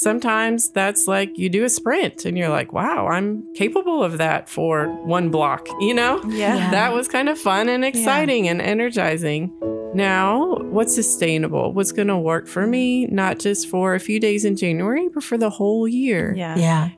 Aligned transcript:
sometimes 0.00 0.70
that's 0.70 1.06
like 1.06 1.36
you 1.36 1.50
do 1.50 1.62
a 1.62 1.68
sprint 1.68 2.24
and 2.24 2.38
you're 2.38 2.48
like, 2.48 2.72
wow, 2.72 3.06
I'm 3.06 3.44
capable 3.54 4.02
of 4.02 4.16
that 4.16 4.48
for 4.48 4.86
one 5.04 5.30
block, 5.30 5.68
you 5.78 5.92
know? 5.92 6.22
Yeah. 6.24 6.56
Yeah. 6.56 6.70
That 6.70 6.94
was 6.94 7.06
kind 7.06 7.28
of 7.28 7.38
fun 7.38 7.68
and 7.68 7.84
exciting 7.84 8.48
and 8.48 8.62
energizing. 8.62 9.54
Now, 9.94 10.54
what's 10.56 10.94
sustainable? 10.94 11.74
What's 11.74 11.92
going 11.92 12.08
to 12.08 12.16
work 12.16 12.48
for 12.48 12.66
me, 12.66 13.06
not 13.06 13.38
just 13.38 13.68
for 13.68 13.94
a 13.94 14.00
few 14.00 14.18
days 14.18 14.46
in 14.46 14.56
January, 14.56 15.08
but 15.12 15.22
for 15.22 15.36
the 15.36 15.50
whole 15.50 15.86
year? 15.86 16.32
Yeah. 16.34 16.56
Yeah. 16.56 16.88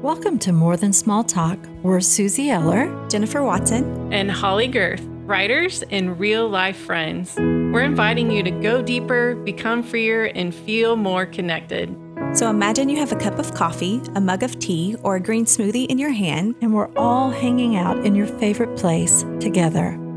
Welcome 0.00 0.38
to 0.40 0.52
More 0.52 0.76
Than 0.76 0.92
Small 0.92 1.24
Talk. 1.24 1.58
We're 1.82 1.98
Suzie 1.98 2.50
Eller. 2.50 3.08
Jennifer 3.08 3.42
Watson. 3.42 4.12
and 4.12 4.30
Holley 4.30 4.68
Gerth, 4.68 5.02
writers 5.26 5.82
and 5.90 6.20
real 6.20 6.48
life 6.48 6.76
friends. 6.76 7.36
We're 7.72 7.82
inviting 7.82 8.30
you 8.30 8.42
to 8.42 8.50
go 8.50 8.80
deeper, 8.80 9.34
become 9.34 9.82
freer, 9.82 10.24
and 10.34 10.54
feel 10.54 10.96
more 10.96 11.26
connected. 11.26 11.94
So 12.32 12.48
imagine 12.48 12.88
you 12.88 12.96
have 12.96 13.12
a 13.12 13.16
cup 13.16 13.38
of 13.38 13.52
coffee, 13.52 14.00
a 14.14 14.20
mug 14.22 14.42
of 14.42 14.58
tea, 14.58 14.96
or 15.02 15.16
a 15.16 15.20
green 15.20 15.44
smoothie 15.44 15.86
in 15.86 15.98
your 15.98 16.10
hand. 16.10 16.54
and 16.62 16.72
we're 16.72 16.90
all 16.96 17.30
hanging 17.30 17.76
out 17.76 18.04
in 18.06 18.14
your 18.14 18.26
favorite 18.26 18.76
place 18.78 19.24
together. 19.38 20.07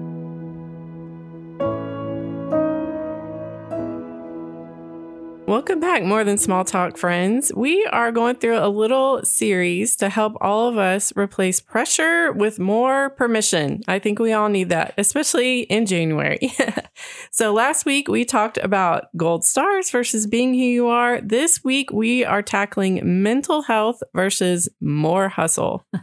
Welcome 5.51 5.81
back, 5.81 6.01
More 6.03 6.23
Than 6.23 6.37
Small 6.37 6.63
Talk 6.63 6.95
friends. 6.95 7.51
We 7.53 7.85
are 7.87 8.13
going 8.13 8.37
through 8.37 8.59
a 8.59 8.69
little 8.69 9.21
series 9.25 9.97
to 9.97 10.07
help 10.07 10.37
all 10.39 10.69
of 10.69 10.77
us 10.77 11.11
replace 11.17 11.59
pressure 11.59 12.31
with 12.31 12.57
more 12.57 13.09
permission. 13.09 13.81
I 13.85 13.99
think 13.99 14.17
we 14.17 14.31
all 14.31 14.47
need 14.47 14.69
that, 14.69 14.93
especially 14.97 15.63
in 15.63 15.87
January. 15.87 16.53
so, 17.31 17.51
last 17.51 17.85
week 17.85 18.07
we 18.07 18.23
talked 18.23 18.59
about 18.59 19.07
gold 19.17 19.43
stars 19.43 19.91
versus 19.91 20.25
being 20.25 20.53
who 20.53 20.61
you 20.61 20.87
are. 20.87 21.19
This 21.19 21.65
week 21.65 21.91
we 21.91 22.23
are 22.23 22.41
tackling 22.41 23.21
mental 23.21 23.63
health 23.63 24.01
versus 24.15 24.69
more 24.79 25.27
hustle. 25.27 25.85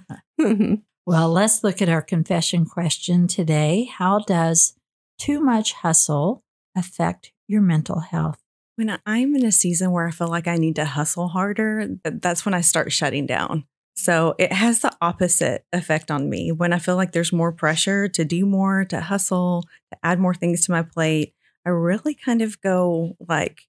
Well, 1.06 1.30
let's 1.30 1.64
look 1.64 1.80
at 1.80 1.88
our 1.88 2.02
confession 2.02 2.66
question 2.66 3.28
today. 3.28 3.88
How 3.90 4.18
does 4.18 4.74
too 5.18 5.40
much 5.40 5.72
hustle 5.72 6.44
affect 6.76 7.32
your 7.46 7.62
mental 7.62 8.00
health? 8.00 8.42
When 8.78 8.96
I'm 9.06 9.34
in 9.34 9.44
a 9.44 9.50
season 9.50 9.90
where 9.90 10.06
I 10.06 10.12
feel 10.12 10.28
like 10.28 10.46
I 10.46 10.54
need 10.54 10.76
to 10.76 10.84
hustle 10.84 11.26
harder, 11.26 11.96
that's 12.04 12.44
when 12.44 12.54
I 12.54 12.60
start 12.60 12.92
shutting 12.92 13.26
down. 13.26 13.64
So 13.96 14.36
it 14.38 14.52
has 14.52 14.82
the 14.82 14.96
opposite 15.00 15.64
effect 15.72 16.12
on 16.12 16.30
me. 16.30 16.52
When 16.52 16.72
I 16.72 16.78
feel 16.78 16.94
like 16.94 17.10
there's 17.10 17.32
more 17.32 17.50
pressure 17.50 18.06
to 18.06 18.24
do 18.24 18.46
more, 18.46 18.84
to 18.84 19.00
hustle, 19.00 19.64
to 19.90 19.98
add 20.04 20.20
more 20.20 20.32
things 20.32 20.64
to 20.66 20.70
my 20.70 20.82
plate, 20.82 21.34
I 21.66 21.70
really 21.70 22.14
kind 22.14 22.40
of 22.40 22.60
go 22.60 23.16
like 23.28 23.62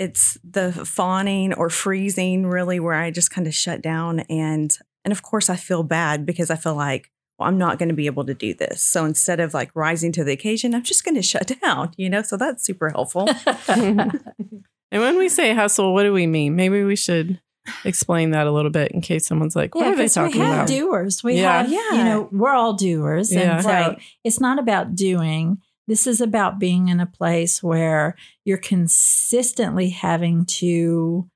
it's 0.00 0.36
the 0.42 0.72
fawning 0.72 1.54
or 1.54 1.70
freezing, 1.70 2.44
really, 2.44 2.80
where 2.80 2.94
I 2.94 3.12
just 3.12 3.30
kind 3.30 3.46
of 3.46 3.54
shut 3.54 3.80
down. 3.80 4.20
And 4.28 4.76
and 5.04 5.12
of 5.12 5.22
course 5.22 5.48
I 5.48 5.54
feel 5.54 5.84
bad 5.84 6.26
because 6.26 6.50
I 6.50 6.56
feel 6.56 6.74
like, 6.74 7.12
well, 7.38 7.48
I'm 7.48 7.58
not 7.58 7.78
going 7.78 7.88
to 7.88 7.94
be 7.94 8.06
able 8.06 8.24
to 8.26 8.34
do 8.34 8.52
this. 8.54 8.82
So 8.82 9.04
instead 9.04 9.40
of 9.40 9.54
like 9.54 9.70
rising 9.74 10.12
to 10.12 10.24
the 10.24 10.32
occasion, 10.32 10.74
I'm 10.74 10.82
just 10.82 11.04
going 11.04 11.14
to 11.16 11.22
shut 11.22 11.52
down, 11.62 11.92
you 11.96 12.10
know? 12.10 12.22
So 12.22 12.36
that's 12.36 12.64
super 12.64 12.90
helpful. 12.90 13.28
and 13.68 14.12
when 14.90 15.18
we 15.18 15.28
say 15.28 15.54
hustle, 15.54 15.92
what 15.94 16.02
do 16.04 16.12
we 16.12 16.26
mean? 16.26 16.56
Maybe 16.56 16.82
we 16.84 16.96
should 16.96 17.40
explain 17.84 18.30
that 18.30 18.46
a 18.46 18.50
little 18.50 18.70
bit 18.70 18.92
in 18.92 19.00
case 19.02 19.26
someone's 19.26 19.54
like, 19.54 19.74
what 19.74 19.86
are 19.86 19.94
they 19.94 20.04
'cause 20.04 20.14
talking 20.14 20.40
we 20.40 20.46
have 20.46 20.54
about? 20.54 20.68
doers. 20.68 21.22
We 21.22 21.34
Yeah. 21.36 21.62
have, 21.62 21.70
you 21.70 21.82
Yeah. 21.92 22.04
know, 22.04 22.28
we're 22.32 22.54
all 22.54 22.72
doers. 22.74 23.32
Yeah. 23.32 23.56
And 23.56 23.62
so 23.62 23.68
Right. 23.68 23.98
it's 24.24 24.40
not 24.40 24.58
about 24.58 24.94
doing. 24.94 25.58
This 25.86 26.06
is 26.06 26.20
about 26.22 26.58
being 26.58 26.88
in 26.88 26.98
a 27.00 27.06
place 27.06 27.62
where 27.62 28.14
you're 28.44 28.56
consistently 28.58 29.90
having 29.90 30.44
to 30.46 31.28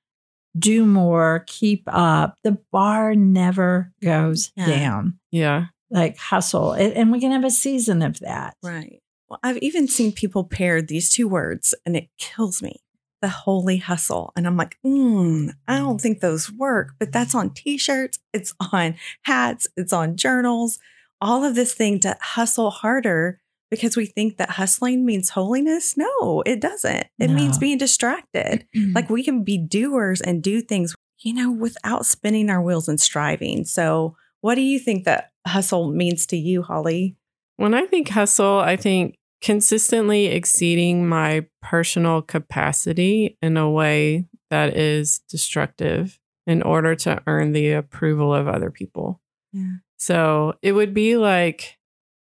do 0.59 0.85
more, 0.87 1.45
keep 1.47 1.83
up. 1.87 2.37
The 2.45 2.59
bar 2.73 3.15
never 3.15 3.93
goes 4.03 4.53
Yeah. 4.57 4.67
down. 4.67 5.19
yeah. 5.31 5.67
Like 5.93 6.17
hustle. 6.17 6.73
And 6.73 7.13
we 7.13 7.21
can 7.21 7.33
have 7.33 7.45
a 7.45 7.51
season 7.51 8.03
of 8.03 8.21
that. 8.21 8.57
Right. 8.63 9.01
Well, 9.29 9.41
I've 9.43 9.59
even 9.59 9.89
seen 9.89 10.13
people 10.13 10.45
pair 10.45 10.83
these 10.83 11.11
two 11.11 11.29
words 11.29 11.75
and 11.87 11.97
it 11.97 12.09
kills 12.19 12.63
me 12.63 12.83
the 13.23 13.29
holy 13.29 13.79
hustle. 13.79 14.33
And 14.37 14.47
I'm 14.47 14.57
like, 14.57 14.77
mm, 14.85 15.51
I 15.67 15.79
don't 15.79 16.01
think 16.01 16.21
those 16.21 16.53
work, 16.53 16.95
but 16.99 17.13
that's 17.13 17.35
on 17.35 17.51
t 17.51 17.79
shirts, 17.79 18.19
it's 18.35 18.55
on 18.73 18.97
hats, 19.23 19.67
it's 19.77 19.93
on 19.93 20.17
journals, 20.17 20.79
all 21.21 21.45
of 21.45 21.55
this 21.55 21.73
thing 21.73 22.01
to 22.01 22.17
hustle 22.21 22.71
harder 22.71 23.41
because 23.71 23.97
we 23.97 24.05
think 24.05 24.37
that 24.37 24.51
hustling 24.51 25.07
means 25.07 25.31
holiness. 25.31 25.97
No, 25.97 26.43
it 26.45 26.61
doesn't. 26.61 27.07
It 27.19 27.31
means 27.31 27.57
being 27.57 27.79
distracted. 27.79 28.67
Like 28.93 29.09
we 29.09 29.25
can 29.25 29.45
be 29.45 29.57
doers 29.57 30.21
and 30.21 30.43
do 30.43 30.61
things, 30.61 30.95
you 31.21 31.33
know, 31.33 31.51
without 31.51 32.05
spinning 32.05 32.51
our 32.51 32.61
wheels 32.61 32.87
and 32.87 33.01
striving. 33.01 33.65
So, 33.65 34.15
what 34.43 34.55
do 34.57 34.61
you 34.61 34.79
think 34.79 35.05
that 35.05 35.31
hustle 35.47 35.91
means 35.91 36.27
to 36.27 36.37
you, 36.37 36.63
Holley? 36.63 37.17
When 37.57 37.73
I 37.75 37.87
think 37.87 38.11
hustle, 38.11 38.59
I 38.59 38.77
think 38.77 39.17
consistently 39.41 40.27
exceeding 40.27 41.09
my 41.09 41.47
personal 41.63 42.23
capacity 42.23 43.39
in 43.43 43.57
a 43.57 43.69
way 43.71 44.27
that 44.51 44.77
is 44.77 45.21
destructive 45.31 46.19
in 46.47 46.63
order 46.63 46.95
to 46.97 47.23
earn 47.27 47.53
the 47.53 47.73
approval 47.73 48.35
of 48.35 48.47
other 48.49 48.71
people. 48.71 49.21
Yeah. 49.53 49.77
So 49.99 50.55
it 50.63 50.73
would 50.73 50.93
be 50.95 51.17
like 51.17 51.79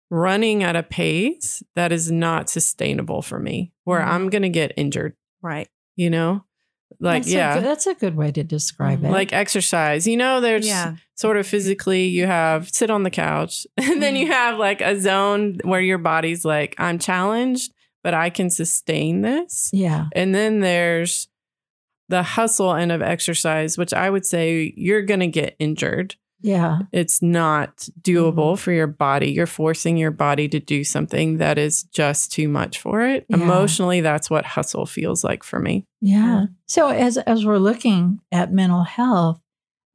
running 0.09 0.63
at 0.63 0.75
a 0.75 0.83
pace 0.83 1.61
that 1.75 1.91
is 1.91 2.11
not 2.11 2.49
sustainable 2.49 3.21
for 3.21 3.39
me, 3.39 3.73
where 3.83 3.99
Mhm. 4.01 4.07
I'm 4.07 4.29
going 4.29 4.41
to 4.43 4.49
get 4.49 4.73
injured, 4.77 5.15
Right. 5.41 5.67
you 5.95 6.09
know? 6.09 6.43
Like, 6.99 7.23
that's 7.23 7.33
yeah. 7.33 7.51
A 7.51 7.55
good, 7.55 7.65
that's 7.65 7.87
a 7.87 7.93
good 7.93 8.15
way 8.15 8.31
to 8.31 8.43
describe 8.43 8.99
mm-hmm. 8.99 9.07
it. 9.07 9.11
like 9.11 9.33
exercise. 9.33 10.07
You 10.07 10.17
know, 10.17 10.41
there's 10.41 10.67
Yeah. 10.67 10.95
sort 11.15 11.37
of 11.37 11.45
physically 11.47 12.05
you 12.05 12.25
have 12.25 12.69
sit 12.69 12.89
on 12.89 13.03
the 13.03 13.09
couch 13.09 13.67
and 13.77 14.01
then 14.01 14.15
you 14.15 14.25
mm-hmm. 14.25 14.33
have 14.33 14.57
like 14.57 14.81
a 14.81 14.99
zone 14.99 15.59
where 15.63 15.81
your 15.81 15.97
body's 15.97 16.45
like 16.45 16.75
i'm 16.77 16.99
challenged 16.99 17.73
but 18.03 18.13
i 18.13 18.29
can 18.29 18.49
sustain 18.49 19.21
this 19.21 19.69
yeah. 19.73 20.05
and 20.13 20.33
then 20.33 20.59
there's 20.59 21.27
the 22.09 22.23
hustle 22.23 22.73
end 22.73 22.91
of 22.91 23.01
exercise 23.01 23.77
which 23.77 23.93
i 23.93 24.09
would 24.09 24.25
say 24.25 24.73
you're 24.77 25.01
going 25.01 25.19
to 25.19 25.27
get 25.27 25.55
injured 25.59 26.15
Yeah. 26.41 26.79
it's 26.91 27.21
not 27.21 27.87
doable 28.01 28.57
for 28.59 28.71
your 28.71 28.87
body 28.87 29.31
you're 29.31 29.47
forcing 29.47 29.97
your 29.97 30.11
body 30.11 30.47
to 30.49 30.59
do 30.59 30.83
something 30.83 31.37
that 31.37 31.57
is 31.57 31.83
just 31.83 32.31
too 32.31 32.47
much 32.47 32.79
for 32.79 33.01
it 33.01 33.25
Yeah. 33.29 33.37
emotionally 33.37 34.01
that's 34.01 34.29
what 34.29 34.45
hustle 34.45 34.85
feels 34.85 35.23
like 35.23 35.43
for 35.43 35.59
me 35.59 35.85
Yeah. 36.01 36.45
So 36.67 36.89
as 36.89 37.17
as 37.17 37.45
we're 37.45 37.57
looking 37.57 38.19
at 38.31 38.51
mental 38.53 38.83
health, 38.83 39.39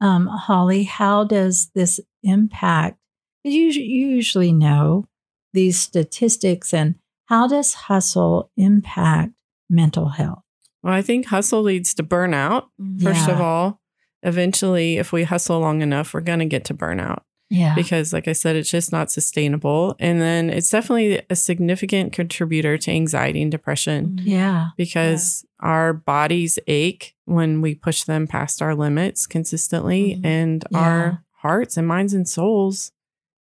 um, 0.00 0.26
Holley, 0.26 0.82
how 0.84 1.22
does 1.25 1.70
this 1.76 2.00
impact? 2.25 2.98
You, 3.44 3.66
you 3.69 4.09
usually 4.09 4.53
know 4.53 5.06
these 5.53 5.78
statistics, 5.78 6.72
and 6.74 6.97
how 7.26 7.47
does 7.47 7.74
hustle 7.74 8.50
impact 8.56 9.32
mental 9.70 10.09
health? 10.09 10.42
well 10.82 10.92
i 10.94 11.03
think 11.03 11.26
hustle 11.26 11.62
leads 11.62 11.94
to 11.94 12.03
burnout 12.03 12.64
First 13.00 13.28
of 13.28 13.41
all, 13.41 13.80
eventually, 14.22 14.99
if 14.99 15.12
we 15.12 15.25
hustle 15.25 15.60
long 15.60 15.83
enough, 15.83 16.15
we're 16.15 16.21
going 16.21 16.38
to 16.41 16.44
get 16.47 16.65
to 16.66 16.75
burnout 16.75 17.21
Yeah. 17.50 17.75
because, 17.75 18.12
like 18.12 18.28
I 18.28 18.33
said, 18.33 18.56
it's 18.56 18.71
just 18.71 18.93
not 18.93 19.10
sustainable. 19.10 19.97
And 19.99 20.21
then 20.21 20.50
it's 20.50 20.71
definitely 20.71 21.22
a 21.31 21.37
significant 21.37 22.12
contributor 22.12 22.78
to 22.78 22.91
anxiety 22.91 23.43
and 23.43 23.50
depression 23.50 24.19
yeah. 24.22 24.69
because 24.77 25.44
our 25.60 25.93
bodies 25.93 26.59
ache 26.66 27.15
when 27.25 27.60
we 27.60 27.75
push 27.75 28.05
them 28.05 28.27
past 28.27 28.60
our 28.62 28.75
limits 28.75 29.27
consistently, 29.27 30.16
Mhm. 30.16 30.25
and 30.27 30.65
Yeah. 30.71 30.78
our 30.78 31.25
hearts 31.43 31.77
and 31.77 31.87
minds 31.87 32.15
and 32.15 32.28
souls 32.28 32.93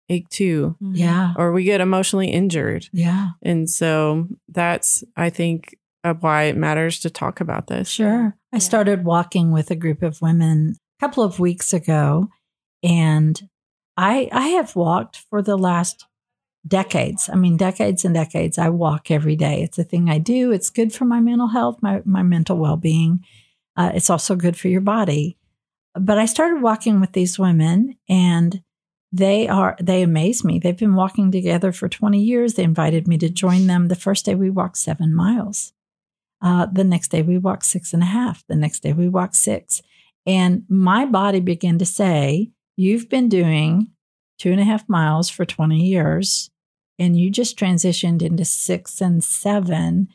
ache 0.09 0.28
too, 0.30 0.75
Yeah. 0.81 1.34
or 1.38 1.52
we 1.53 1.63
get 1.63 1.80
emotionally 1.81 2.28
injured. 2.30 2.90
Yeah. 2.92 3.30
And 3.42 3.69
so 3.69 4.28
that's, 4.50 5.03
I 5.16 5.30
think, 5.30 5.75
uh, 6.03 6.13
why 6.16 6.44
it 6.44 6.57
matters 6.57 7.00
to 7.00 7.09
talk 7.09 7.39
about 7.41 7.67
this. 7.67 7.89
Sure. 7.89 8.36
I 8.53 8.57
Yeah. 8.57 8.59
started 8.59 9.06
walking 9.06 9.51
with 9.51 9.71
a 9.71 9.75
group 9.75 10.01
of 10.03 10.21
women 10.21 10.75
a 11.00 11.06
couple 11.06 11.24
of 11.24 11.39
weeks 11.39 11.74
ago, 11.74 12.30
and 12.83 13.42
I 13.98 14.30
I 14.31 14.48
have 14.50 14.75
walked 14.75 15.18
for 15.30 15.42
the 15.42 15.57
last 15.57 16.06
decades. 16.68 17.30
I 17.31 17.36
mean, 17.36 17.57
decades 17.57 18.06
and 18.06 18.13
decades. 18.13 18.57
I 18.57 18.69
walk 18.69 19.09
every 19.12 19.36
day. 19.36 19.62
It's 19.63 19.80
a 19.80 19.83
thing 19.83 20.09
I 20.09 20.18
do. 20.19 20.51
It's 20.51 20.69
good 20.69 20.94
for 20.94 21.06
my 21.06 21.19
mental 21.19 21.48
health, 21.48 21.77
my 21.81 22.01
my 22.06 22.24
mental 22.24 22.57
well 22.57 22.77
being. 22.77 23.24
Uh, 23.75 23.92
it's 23.94 24.09
also 24.09 24.36
good 24.36 24.57
for 24.57 24.68
your 24.68 24.81
body. 24.81 25.38
But 26.00 26.18
I 26.18 26.25
started 26.25 26.62
walking 26.62 27.00
with 27.00 27.12
these 27.13 27.38
women, 27.39 27.97
and 28.07 28.62
they 29.12 29.47
are 29.47 29.75
they 29.81 30.04
amaze 30.04 30.44
me. 30.44 30.57
They've 30.59 30.77
been 30.77 30.95
walking 30.95 31.31
together 31.31 31.71
for 31.71 31.89
twenty 31.89 32.21
years. 32.24 32.54
They 32.54 32.63
invited 32.63 33.07
me 33.07 33.18
to 33.19 33.30
join 33.30 33.68
them. 33.68 33.88
The 33.88 33.95
first 33.95 34.25
day 34.25 34.36
we 34.36 34.50
walked 34.50 34.77
seven 34.77 35.13
miles. 35.13 35.74
Uh, 36.42 36.66
the 36.72 36.84
next 36.84 37.10
day 37.12 37.22
we 37.22 37.38
walked 37.38 37.66
six 37.66 37.94
and 37.94 38.02
a 38.04 38.08
half. 38.08 38.44
The 38.48 38.56
next 38.56 38.82
day 38.82 38.94
we 38.94 39.08
walked 39.10 39.36
six. 39.36 39.82
And 40.26 40.64
my 40.70 41.06
body 41.06 41.40
began 41.40 41.78
to 41.80 41.86
say, 41.86 42.52
You've 42.78 43.10
been 43.10 43.30
doing 43.30 43.88
two 44.40 44.52
and 44.52 44.60
a 44.60 44.64
half 44.64 44.88
miles 44.90 45.30
for 45.30 45.46
20 45.46 45.78
years, 45.78 46.50
and 46.98 47.20
you 47.20 47.30
just 47.30 47.60
transitioned 47.60 48.22
into 48.24 48.44
six 48.46 49.02
and 49.02 49.24
seven. 49.24 50.08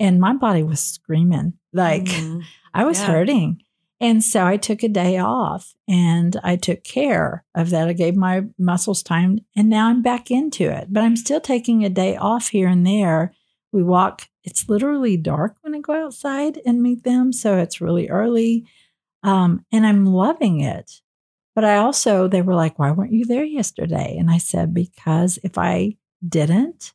And 0.00 0.18
my 0.20 0.32
body 0.34 0.62
was 0.62 0.80
screaming. 0.80 1.54
Like 1.72 2.04
Mhm. 2.06 2.42
I 2.74 2.84
was 2.84 2.98
Yeah. 3.00 3.06
hurting. 3.06 3.62
And 4.02 4.24
so 4.24 4.46
I 4.46 4.56
took 4.56 4.82
a 4.82 4.88
day 4.88 5.18
off 5.18 5.74
and 5.86 6.34
I 6.42 6.56
took 6.56 6.82
care 6.84 7.44
of 7.54 7.68
that. 7.68 7.86
I 7.86 7.92
gave 7.92 8.16
my 8.16 8.44
muscles 8.58 9.02
time 9.02 9.40
and 9.54 9.68
now 9.68 9.88
I'm 9.88 10.00
back 10.00 10.30
into 10.30 10.64
it. 10.70 10.86
But 10.90 11.02
I'm 11.04 11.16
still 11.16 11.40
taking 11.40 11.84
a 11.84 11.90
day 11.90 12.16
off 12.16 12.48
here 12.48 12.66
and 12.66 12.86
there. 12.86 13.34
We 13.72 13.82
walk, 13.82 14.28
it's 14.44 14.68
literally 14.68 15.16
dark 15.16 15.56
when 15.62 15.74
I 15.74 15.80
go 15.80 15.92
outside 16.06 16.60
and 16.66 16.82
meet 16.82 17.04
them. 17.04 17.32
So 17.32 17.56
it's 17.58 17.80
really 17.80 18.08
early. 18.08 18.66
Um, 19.22 19.64
and 19.72 19.86
I'm 19.86 20.06
loving 20.06 20.60
it. 20.60 20.90
But 21.54 21.64
I 21.64 21.76
also, 21.76 22.26
they 22.28 22.42
were 22.42 22.54
like, 22.54 22.78
why 22.78 22.90
weren't 22.92 23.12
you 23.12 23.24
there 23.26 23.44
yesterday? 23.44 24.16
And 24.18 24.30
I 24.30 24.38
said, 24.38 24.72
because 24.72 25.38
if 25.44 25.58
I 25.58 25.96
didn't, 26.26 26.92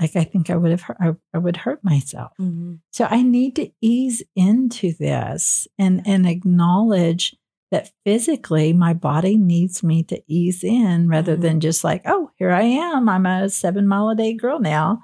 like 0.00 0.16
I 0.16 0.24
think 0.24 0.50
I 0.50 0.56
would 0.56 0.70
have, 0.70 0.82
hurt, 0.82 0.96
I, 1.00 1.12
I 1.34 1.38
would 1.38 1.56
hurt 1.58 1.82
myself. 1.84 2.32
Mhm. 2.40 2.78
So 2.92 3.06
I 3.10 3.22
need 3.22 3.56
to 3.56 3.70
ease 3.80 4.22
into 4.36 4.92
this 4.94 5.66
and 5.78 6.02
and 6.06 6.26
acknowledge 6.26 7.36
that 7.70 7.90
physically 8.04 8.72
my 8.72 8.94
body 8.94 9.36
needs 9.36 9.82
me 9.82 10.02
to 10.04 10.22
ease 10.26 10.64
in 10.64 11.08
rather 11.08 11.36
Mhm. 11.36 11.40
than 11.42 11.60
just 11.60 11.84
like, 11.84 12.02
oh, 12.06 12.30
here 12.38 12.50
I 12.50 12.62
am. 12.62 13.08
I'm 13.08 13.26
a 13.26 13.48
seven 13.50 13.86
mile 13.86 14.08
a 14.10 14.14
day 14.16 14.32
girl 14.34 14.58
now, 14.60 15.00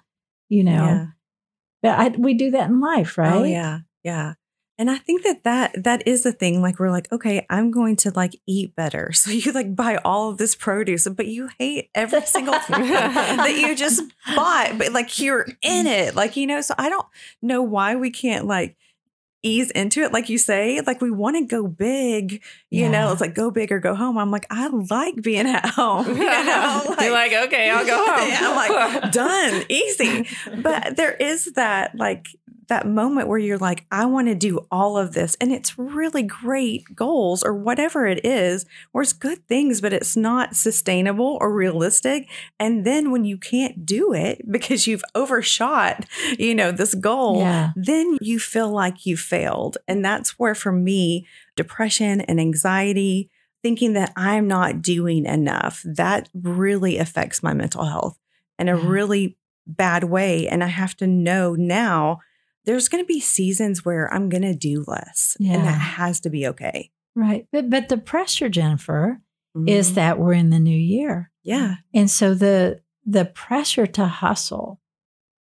you 0.48 0.64
know. 0.64 0.84
Yeah. 0.84 1.06
But 1.84 1.98
I, 1.98 2.08
we 2.16 2.32
do 2.32 2.50
that 2.52 2.70
in 2.70 2.80
life, 2.80 3.18
oh, 3.18 3.22
right? 3.22 3.34
Oh 3.34 3.44
yeah, 3.44 3.80
yeah. 4.02 4.34
And 4.78 4.90
I 4.90 4.96
think 4.96 5.22
that 5.22 5.44
that 5.44 5.84
that 5.84 6.08
is 6.08 6.22
the 6.22 6.32
thing. 6.32 6.62
Like 6.62 6.78
we're 6.78 6.90
like, 6.90 7.12
okay, 7.12 7.44
I'm 7.50 7.70
going 7.70 7.96
to 7.96 8.10
like 8.10 8.40
eat 8.46 8.74
better. 8.74 9.12
So 9.24 9.30
you 9.30 9.52
like 9.52 9.76
buy 9.76 9.96
all 9.96 10.30
of 10.30 10.38
this 10.38 10.54
produce, 10.54 11.06
but 11.08 11.26
you 11.26 11.50
hate 11.58 11.90
every 11.94 12.22
single 12.22 12.58
thing 12.58 12.80
that 12.80 13.54
you 13.54 13.76
just 13.76 14.02
bought. 14.34 14.78
But 14.78 14.92
like 14.92 15.18
you're 15.18 15.46
in 15.60 15.84
mm. 15.84 16.08
it, 16.08 16.14
like 16.16 16.36
you 16.36 16.46
know. 16.46 16.62
So 16.62 16.74
I 16.78 16.88
don't 16.88 17.06
know 17.42 17.60
why 17.60 17.96
we 17.96 18.10
can't 18.10 18.46
like 18.46 18.76
ease 19.44 19.70
into 19.70 20.02
it, 20.02 20.12
like 20.12 20.28
you 20.28 20.38
say. 20.38 20.80
Like 20.80 21.00
we 21.00 21.10
want 21.10 21.36
to 21.36 21.44
go 21.44 21.66
big, 21.68 22.42
you 22.70 22.88
know. 22.88 23.12
It's 23.12 23.20
like 23.20 23.34
go 23.34 23.50
big 23.50 23.70
or 23.70 23.78
go 23.78 23.94
home. 23.94 24.18
I'm 24.18 24.30
like, 24.30 24.46
I 24.50 24.68
like 24.68 25.22
being 25.22 25.46
at 25.46 25.66
home. 25.70 26.08
You 26.08 26.24
know, 26.24 26.96
You're 27.00 27.12
like, 27.12 27.32
okay, 27.32 27.70
I'll 27.70 27.86
go 27.86 27.96
home. 27.96 28.28
Yeah, 28.28 28.38
I'm 28.42 28.56
like, 29.02 29.12
done, 29.12 29.64
easy. 29.68 30.26
But 30.56 30.96
there 30.96 31.12
is 31.12 31.52
that 31.52 31.94
like 31.94 32.28
that 32.68 32.86
moment 32.86 33.28
where 33.28 33.38
you're 33.38 33.58
like, 33.58 33.84
I 33.90 34.06
want 34.06 34.28
to 34.28 34.34
do 34.34 34.66
all 34.70 34.96
of 34.96 35.12
this. 35.14 35.36
And 35.40 35.52
it's 35.52 35.78
really 35.78 36.22
great 36.22 36.84
goals 36.94 37.42
or 37.42 37.54
whatever 37.54 38.06
it 38.06 38.24
is, 38.24 38.66
or 38.92 39.02
it's 39.02 39.12
good 39.12 39.46
things, 39.46 39.80
but 39.80 39.92
it's 39.92 40.16
not 40.16 40.56
sustainable 40.56 41.38
or 41.40 41.52
realistic. 41.52 42.28
And 42.58 42.84
then 42.86 43.10
when 43.10 43.24
you 43.24 43.36
can't 43.38 43.84
do 43.84 44.12
it 44.12 44.42
because 44.50 44.86
you've 44.86 45.04
overshot, 45.14 46.06
you 46.38 46.54
know, 46.54 46.70
this 46.72 46.94
goal, 46.94 47.38
Yeah. 47.40 47.72
then 47.76 48.16
you 48.20 48.38
feel 48.38 48.70
like 48.70 49.06
you 49.06 49.16
failed. 49.16 49.78
And 49.88 50.04
that's 50.04 50.38
where 50.38 50.54
for 50.54 50.72
me, 50.72 51.26
depression 51.56 52.20
and 52.22 52.40
anxiety, 52.40 53.30
thinking 53.62 53.94
that 53.94 54.12
I'm 54.16 54.46
not 54.46 54.82
doing 54.82 55.24
enough, 55.24 55.82
that 55.84 56.28
really 56.34 56.98
affects 56.98 57.42
my 57.42 57.54
mental 57.54 57.84
health 57.84 58.18
in 58.58 58.68
a 58.68 58.76
Yeah. 58.76 58.86
really 58.88 59.36
bad 59.66 60.04
way. 60.04 60.46
And 60.46 60.62
I 60.62 60.66
have 60.66 60.94
to 60.98 61.06
know 61.06 61.54
now 61.54 62.20
there's 62.66 62.88
going 62.88 63.02
to 63.02 63.06
be 63.08 63.20
seasons 63.20 63.84
where 63.84 64.12
I'm 64.12 64.28
going 64.28 64.42
to 64.42 64.54
do 64.54 64.84
less. 64.86 65.36
And 65.38 65.64
that 65.64 65.78
has 65.78 66.20
to 66.20 66.30
be 66.30 66.46
okay. 66.48 66.90
Right. 67.14 67.46
But 67.52 67.70
but 67.70 67.88
the 67.88 67.98
pressure, 67.98 68.48
Jennifer, 68.48 69.20
is 69.66 69.92
Mhm. 69.92 69.94
that 69.94 70.18
we're 70.18 70.32
in 70.32 70.50
the 70.50 70.58
new 70.58 70.76
year. 70.76 71.30
yeah. 71.42 71.76
And 71.92 72.10
so 72.10 72.34
the 72.34 72.80
the 73.06 73.24
pressure 73.26 73.86
to 73.86 74.06
hustle, 74.06 74.80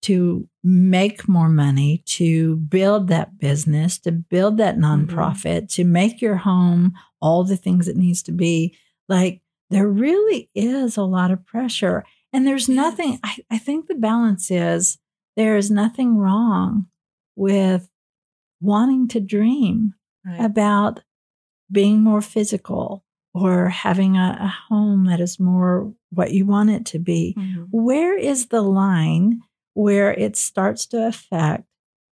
to 0.03 0.49
make 0.65 1.29
more 1.29 1.49
money, 1.51 2.03
to 2.07 2.57
build 2.57 3.09
that 3.09 3.39
business, 3.39 3.99
to 3.99 4.11
build 4.13 4.57
that 4.57 4.79
nonprofit, 4.79 5.69
to 5.75 5.85
make 5.85 6.23
your 6.23 6.37
home 6.37 6.95
all 7.21 7.45
the 7.45 7.57
things 7.57 7.87
it 7.87 7.97
needs 7.99 8.23
to 8.23 8.33
be, 8.33 8.75
like 9.09 9.43
there 9.69 9.87
really 9.89 10.49
is 10.55 10.97
a 10.97 11.03
lot 11.05 11.31
of 11.31 11.45
pressure. 11.45 12.03
And 12.33 12.47
there's 12.47 12.69
Yes. 12.69 12.77
nothing, 12.77 13.19
I, 13.23 13.37
I 13.51 13.59
think 13.59 13.87
the 13.89 13.95
balance 13.95 14.51
is 14.51 14.97
there 15.37 15.57
is 15.57 15.71
nothing 15.71 16.17
wrong 16.17 16.87
with 17.41 17.89
wanting 18.61 19.09
to 19.09 19.21
dream 19.21 19.95
Right. 20.25 20.45
about 20.45 21.01
being 21.73 22.03
more 22.03 22.21
physical 22.21 23.05
or 23.33 23.71
having 23.71 24.17
a, 24.17 24.37
a 24.41 24.47
home 24.69 25.07
that 25.07 25.19
is 25.21 25.41
more 25.41 25.95
what 26.11 26.33
you 26.33 26.45
want 26.45 26.69
it 26.71 26.85
to 26.87 26.99
be. 26.99 27.35
Mhm. 27.39 27.69
Where 27.71 28.19
is 28.19 28.49
the 28.49 28.61
line 28.61 29.41
where 29.75 30.13
it 30.13 30.37
starts 30.37 30.85
to 30.89 31.07
affect 31.07 31.65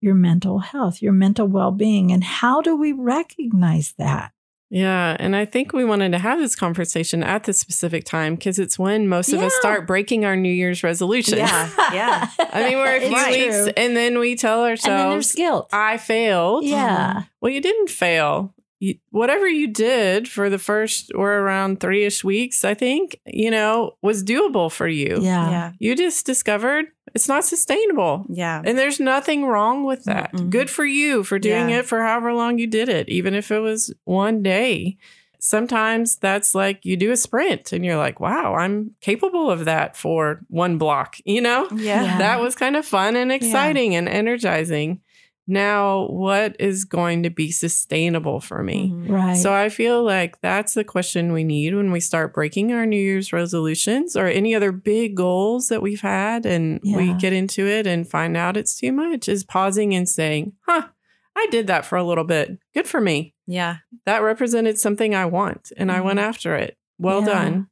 your 0.01 0.15
mental 0.15 0.59
health, 0.61 1.03
your 1.03 1.15
mental 1.15 1.49
well 1.49 1.73
being? 1.73 2.13
And 2.13 2.23
how 2.23 2.61
do 2.63 2.77
we 2.77 2.93
recognize 2.93 3.95
that? 3.99 4.33
Yeah, 4.69 5.17
and 5.21 5.37
I 5.37 5.45
think 5.45 5.73
we 5.73 5.85
wanted 5.85 6.11
to 6.13 6.19
have 6.19 6.41
this 6.41 6.57
conversation 6.57 7.23
at 7.23 7.45
this 7.45 7.59
specific 7.61 8.05
time 8.05 8.35
because 8.35 8.59
it's 8.59 8.77
when 8.79 9.07
most 9.09 9.33
of 9.33 9.41
us 9.41 9.55
start 9.61 9.87
breaking 9.87 10.25
our 10.25 10.35
New 10.35 10.53
Year's 10.53 10.83
resolution. 10.83 11.39
Yeah. 11.39 11.71
Yeah. 11.93 12.29
I 12.53 12.69
mean, 12.69 12.79
we're 12.79 12.97
a 12.97 13.01
few 13.01 13.17
It's 13.17 13.27
weeks 13.37 13.57
true. 13.65 13.73
and 13.77 13.97
then 13.97 14.19
we 14.19 14.35
tell 14.35 14.65
And 14.65 14.77
then 14.79 14.89
there's 15.11 15.27
ourselves, 15.27 15.33
guilt. 15.37 15.69
I 15.73 15.99
failed. 15.99 16.65
yeah. 16.65 17.23
Well, 17.41 17.53
you 17.53 17.61
didn't 17.61 17.91
fail. 17.91 18.53
You, 18.79 18.97
whatever 19.11 19.49
you 19.49 19.69
did 19.69 20.29
for 20.29 20.51
the 20.51 20.59
first 20.59 21.11
or 21.15 21.33
around 21.39 21.81
three 21.81 22.05
ish 22.05 22.23
weeks, 22.23 22.63
I 22.65 22.75
think, 22.75 23.19
you 23.25 23.51
know, 23.51 23.97
was 24.03 24.23
doable 24.23 24.71
for 24.71 24.87
you. 24.87 25.19
Yeah. 25.23 25.51
Yeah. 25.51 25.73
You 25.79 25.97
just 25.97 26.27
discovered 26.27 26.87
it's 27.15 27.29
not 27.29 27.45
sustainable. 27.47 28.27
Yeah. 28.29 28.61
And 28.63 28.77
there's 28.77 29.01
nothing 29.01 29.47
wrong 29.47 29.85
with 29.85 30.05
that. 30.05 30.33
Mm-mm. 30.35 30.51
Good 30.51 30.69
for 30.69 30.85
you 30.85 31.25
for 31.25 31.39
doing 31.39 31.71
Yeah. 31.71 31.79
it 31.79 31.87
for 31.87 32.03
however 32.03 32.35
long 32.35 32.59
you 32.59 32.67
did 32.67 32.91
it, 32.91 33.09
even 33.09 33.33
if 33.33 33.51
it 33.51 33.61
was 33.61 33.95
one 34.05 34.43
day. 34.43 34.99
Sometimes 35.39 36.17
that's 36.17 36.55
like 36.55 36.85
you 36.85 36.97
do 36.97 37.13
a 37.13 37.17
sprint 37.17 37.73
and 37.73 37.85
you're 37.85 37.97
like, 37.97 38.21
wow, 38.21 38.55
I'm 38.55 38.95
capable 39.01 39.51
of 39.51 39.65
that 39.67 39.97
for 39.97 40.41
one 40.49 40.77
block, 40.77 41.17
you 41.25 41.41
know? 41.41 41.69
Yeah. 41.71 42.03
Yeah. 42.03 42.19
That 42.19 42.41
was 42.41 42.55
kind 42.55 42.75
of 42.77 42.85
fun 42.85 43.17
and 43.17 43.31
exciting 43.33 43.95
and 43.95 44.09
energizing. 44.09 45.01
Now, 45.49 46.07
what 46.09 46.57
is 46.59 46.85
going 46.85 47.23
to 47.23 47.31
be 47.31 47.51
sustainable 47.53 48.41
for 48.41 48.63
me? 48.63 48.91
Mhm. 48.93 49.09
Right. 49.11 49.37
So 49.37 49.53
I 49.53 49.69
feel 49.69 50.03
like 50.03 50.41
that's 50.41 50.75
the 50.75 50.83
question 50.85 51.33
we 51.33 51.45
need 51.45 51.75
when 51.75 51.93
we 51.93 52.01
start 52.01 52.35
breaking 52.35 52.73
our 52.73 52.85
New 52.85 53.01
Year's 53.01 53.33
resolutions 53.33 54.17
or 54.17 54.27
any 54.27 54.55
other 54.57 54.73
big 54.73 55.15
goals 55.15 55.69
that 55.69 55.83
we've 55.83 56.01
had 56.01 56.47
and 56.47 56.81
we 56.85 57.13
get 57.15 57.33
into 57.33 57.65
it 57.67 57.87
and 57.87 58.09
find 58.09 58.37
out 58.37 58.57
it's 58.57 58.77
too 58.79 58.91
much 58.93 59.29
is 59.29 59.45
pausing 59.45 59.95
and 59.95 60.09
saying, 60.09 60.53
"Huh, 60.67 60.89
I 61.37 61.47
did 61.51 61.69
that 61.69 61.85
for 61.85 61.97
a 61.97 62.03
little 62.05 62.25
bit. 62.25 62.59
Good 62.75 62.89
for 62.89 63.01
me. 63.01 63.35
Yeah. 63.47 63.77
That 64.05 64.23
represented 64.23 64.79
something 64.79 65.15
I 65.15 65.27
want 65.27 65.71
and 65.77 65.93
I 65.93 66.01
went 66.01 66.19
Mhm. 66.19 66.23
after 66.23 66.57
it. 66.57 66.77
Well 66.99 67.21
Yeah. 67.21 67.27
done." 67.27 67.67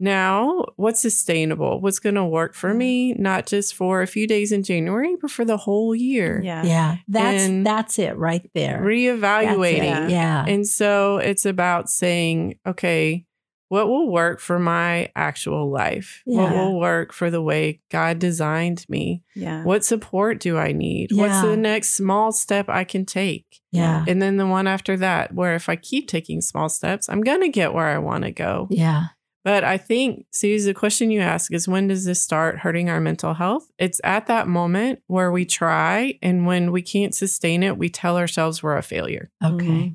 Now, 0.00 0.64
what's 0.76 1.00
sustainable? 1.00 1.80
What's 1.80 1.98
going 1.98 2.14
to 2.14 2.24
work 2.24 2.54
for 2.54 2.72
me, 2.72 3.12
not 3.12 3.46
just 3.46 3.74
for 3.74 4.00
a 4.00 4.06
few 4.06 4.26
days 4.26 4.50
in 4.50 4.62
January, 4.62 5.14
but 5.20 5.30
for 5.30 5.44
the 5.44 5.58
whole 5.58 5.94
year? 5.94 6.40
Yeah. 6.42 6.64
yeah. 6.64 6.96
That's 7.06 7.42
And 7.42 7.66
that's 7.66 7.98
it 7.98 8.16
right 8.16 8.50
there. 8.54 8.78
That's 8.78 8.82
it. 8.82 8.86
Reevaluating. 8.86 10.10
Yeah. 10.10 10.44
And 10.48 10.66
so 10.66 11.18
it's 11.18 11.44
about 11.44 11.90
saying, 11.90 12.58
okay, 12.66 13.26
what 13.68 13.88
will 13.88 14.10
work 14.10 14.40
for 14.40 14.58
my 14.58 15.12
actual 15.14 15.70
life? 15.70 16.22
What 16.24 16.52
will 16.52 16.80
work 16.80 17.12
for 17.12 17.30
the 17.30 17.40
way 17.40 17.80
God 17.88 18.18
designed 18.18 18.84
me? 18.88 19.22
Yeah. 19.36 19.62
What 19.62 19.84
support 19.84 20.40
do 20.40 20.58
I 20.58 20.72
need? 20.72 21.10
What's 21.12 21.40
the 21.42 21.56
next 21.56 21.90
small 21.90 22.32
step 22.32 22.68
I 22.68 22.82
can 22.82 23.06
take? 23.06 23.60
yeah. 23.70 24.04
And 24.08 24.20
then 24.20 24.38
the 24.38 24.46
one 24.46 24.66
after 24.66 24.96
that, 24.96 25.34
where 25.34 25.54
if 25.54 25.68
I 25.68 25.76
keep 25.76 26.08
taking 26.08 26.40
small 26.40 26.68
steps, 26.68 27.08
I'm 27.08 27.20
going 27.20 27.42
to 27.42 27.48
get 27.48 27.72
where 27.72 27.86
I 27.86 27.98
want 27.98 28.24
to 28.24 28.32
go. 28.32 28.66
Yeah. 28.70 29.04
But 29.42 29.64
I 29.64 29.78
think, 29.78 30.26
Suze, 30.32 30.66
the 30.66 30.74
question 30.74 31.10
you 31.10 31.20
ask 31.20 31.52
is 31.52 31.66
when 31.66 31.88
does 31.88 32.04
this 32.04 32.20
start 32.22 32.58
hurting 32.58 32.90
our 32.90 33.00
mental 33.00 33.32
health? 33.34 33.70
It's 33.78 34.00
at 34.04 34.26
that 34.26 34.48
moment 34.48 35.00
where 35.06 35.32
we 35.32 35.46
try, 35.46 36.18
and 36.22 36.44
when 36.46 36.72
we 36.72 36.82
can't 36.82 37.14
sustain 37.14 37.62
it, 37.62 37.78
we 37.78 37.88
tell 37.88 38.18
ourselves 38.18 38.62
we're 38.62 38.76
a 38.76 38.82
failure 38.82 39.30
Okay. 39.42 39.94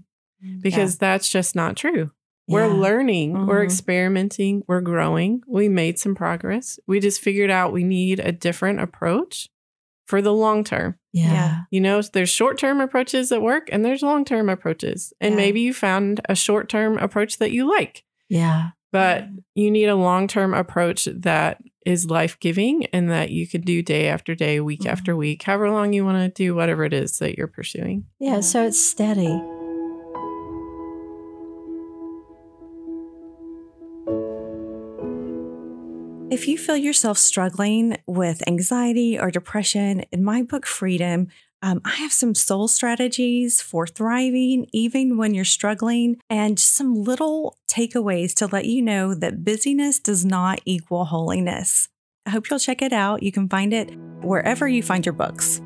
because 0.62 0.98
that's 0.98 1.30
just 1.30 1.56
not 1.56 1.75
true. 1.75 2.12
We're 2.48 2.68
Yeah. 2.68 2.74
learning, 2.74 3.48
we're 3.48 3.62
Mhm. 3.62 3.66
experimenting, 3.66 4.64
we're 4.68 4.82
growing. 4.82 5.42
We 5.48 5.68
made 5.70 5.98
some 6.00 6.14
progress. 6.16 6.80
We 6.88 7.00
just 7.00 7.22
figured 7.22 7.50
out 7.52 7.74
we 7.74 7.84
need 7.84 8.20
a 8.20 8.32
different 8.32 8.80
approach 8.80 9.50
for 10.08 10.22
the 10.22 10.34
long 10.34 10.64
term. 10.64 10.96
Yeah. 11.14 11.34
Yeah. 11.34 11.58
You 11.72 11.82
know, 11.82 12.02
there's 12.02 12.30
short 12.30 12.58
term 12.60 12.80
approaches 12.82 13.30
that 13.30 13.42
work 13.42 13.70
and 13.72 13.84
there's 13.84 14.04
long 14.04 14.25
term 14.25 14.50
approaches. 14.50 15.12
And 15.20 15.32
Yeah. 15.34 15.38
maybe 15.38 15.62
you 15.62 15.74
found 15.74 16.22
a 16.30 16.36
short 16.36 16.70
term 16.70 16.98
approach 17.00 17.38
that 17.40 17.52
you 17.52 17.68
like, 17.68 18.04
Yeah. 18.30 18.72
But 18.96 19.25
you 19.56 19.70
need 19.70 19.88
a 19.90 19.96
long 19.96 20.25
term 20.25 20.54
approach 20.54 21.04
that 21.14 21.62
is 21.86 22.10
life 22.10 22.40
giving 22.40 22.86
and 22.94 23.12
that 23.12 23.30
you 23.30 23.46
could 23.46 23.66
do 23.66 23.82
day 23.84 24.08
after 24.08 24.34
day, 24.36 24.62
week 24.62 24.84
Mhm. 24.84 24.90
after 24.90 25.18
week, 25.18 25.44
however 25.44 25.70
long 25.70 25.92
you 25.92 26.06
want 26.06 26.18
to 26.34 26.44
do 26.44 26.56
whatever 26.56 26.86
it 26.86 26.94
is 26.94 27.20
that 27.20 27.38
you're 27.38 27.48
pursuing. 27.48 28.06
Yeah. 28.22 28.40
So 28.40 28.66
it's 28.66 28.82
steady. 28.82 29.38
If 36.32 36.48
you 36.48 36.58
feel 36.58 36.75
yourself 36.75 37.18
struggling 37.18 37.98
with 38.08 38.46
anxiety 38.48 39.18
or 39.18 39.30
depression, 39.30 40.04
in 40.12 40.24
my 40.24 40.42
book 40.42 40.66
Freedom, 40.66 41.28
Um, 41.62 41.82
I 41.84 41.96
have 41.96 42.12
some 42.14 42.36
soul 42.36 42.68
strategies 42.68 43.62
for 43.62 43.88
thriving, 43.88 44.68
even 44.72 45.18
when 45.18 45.34
you're 45.34 45.46
struggling, 45.46 46.18
and 46.30 46.58
just 46.58 46.76
some 46.76 46.94
little 46.94 47.58
takeaways 47.68 48.34
to 48.36 48.46
let 48.48 48.66
you 48.66 48.82
know 48.82 49.16
that 49.16 49.44
busyness 49.44 50.00
does 50.00 50.24
not 50.24 50.62
equal 50.66 51.06
holiness. 51.06 51.90
I 52.26 52.32
hope 52.32 52.50
you'll 52.50 52.60
check 52.60 52.82
it 52.82 52.94
out. 52.94 53.24
You 53.24 53.32
can 53.32 53.50
find 53.50 53.74
it 53.74 53.96
wherever 54.22 54.68
you 54.68 54.84
find 54.84 55.06
your 55.06 55.14
books. 55.14 55.60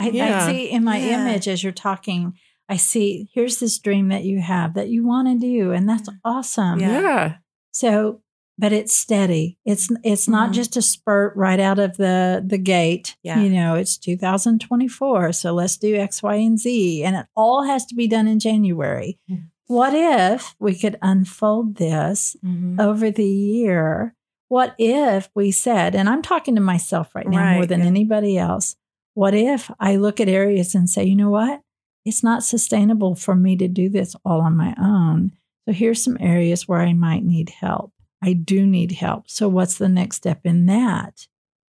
I, 0.00 0.10
Yeah. 0.10 0.44
I 0.46 0.52
see 0.52 0.70
in 0.70 0.84
my 0.84 0.98
Yeah. 0.98 1.20
image 1.20 1.48
as 1.48 1.62
you're 1.62 1.72
talking, 1.72 2.34
I 2.68 2.76
see 2.76 3.28
here's 3.32 3.58
this 3.58 3.78
dream 3.78 4.08
that 4.08 4.24
you 4.24 4.40
have 4.40 4.74
that 4.74 4.88
you 4.88 5.04
want 5.06 5.28
to 5.28 5.38
do, 5.38 5.72
and 5.72 5.88
that's 5.88 6.08
awesome. 6.24 6.80
Yeah. 6.80 7.00
yeah. 7.00 7.34
So, 7.72 8.20
but 8.58 8.72
it's 8.72 8.94
steady. 8.96 9.56
It's 9.64 9.88
it's 10.02 10.28
not 10.28 10.50
Mhm. 10.50 10.54
just 10.54 10.76
a 10.76 10.82
spurt 10.82 11.36
right 11.36 11.60
out 11.60 11.78
of 11.78 11.96
the 11.96 12.42
the 12.44 12.58
gate. 12.58 13.16
Yeah. 13.22 13.40
You 13.40 13.50
know, 13.50 13.74
it's 13.76 13.96
2024, 13.96 15.32
so 15.32 15.52
let's 15.54 15.76
do 15.76 15.94
X, 15.94 16.22
Y, 16.22 16.34
and 16.34 16.58
Z, 16.58 17.04
and 17.04 17.16
it 17.16 17.26
all 17.36 17.62
has 17.64 17.86
to 17.86 17.94
be 17.94 18.06
done 18.08 18.26
in 18.26 18.38
January. 18.38 19.18
Mhm. 19.30 19.44
What 19.68 19.92
if 19.94 20.54
we 20.58 20.74
could 20.74 20.96
unfold 21.02 21.76
this 21.76 22.36
over 22.78 23.10
the 23.10 23.26
year? 23.26 24.14
What 24.48 24.74
if 24.78 25.28
we 25.34 25.50
said, 25.52 25.94
and 25.94 26.08
I'm 26.08 26.22
talking 26.22 26.54
to 26.54 26.60
myself 26.62 27.14
right 27.14 27.28
now 27.28 27.54
more 27.54 27.66
than 27.66 27.80
yeah. 27.80 27.86
anybody 27.86 28.38
else, 28.38 28.76
what 29.12 29.34
if 29.34 29.70
I 29.78 29.96
look 29.96 30.20
at 30.20 30.28
areas 30.28 30.74
and 30.74 30.88
say, 30.88 31.04
you 31.04 31.14
know 31.14 31.28
what? 31.30 31.60
It's 32.06 32.24
not 32.24 32.42
sustainable 32.42 33.14
for 33.14 33.34
me 33.34 33.56
to 33.56 33.68
do 33.68 33.90
this 33.90 34.16
all 34.24 34.40
on 34.40 34.56
my 34.56 34.74
own. 34.80 35.32
So 35.66 35.72
here's 35.74 36.02
some 36.02 36.16
areas 36.18 36.66
where 36.66 36.80
I 36.80 36.94
might 36.94 37.24
need 37.24 37.50
help. 37.50 37.92
I 38.22 38.32
do 38.32 38.66
need 38.66 38.92
help. 38.92 39.30
So 39.30 39.48
what's 39.48 39.78
the 39.78 39.88
next 39.88 40.16
step 40.16 40.40
in 40.44 40.66
that? 40.66 41.26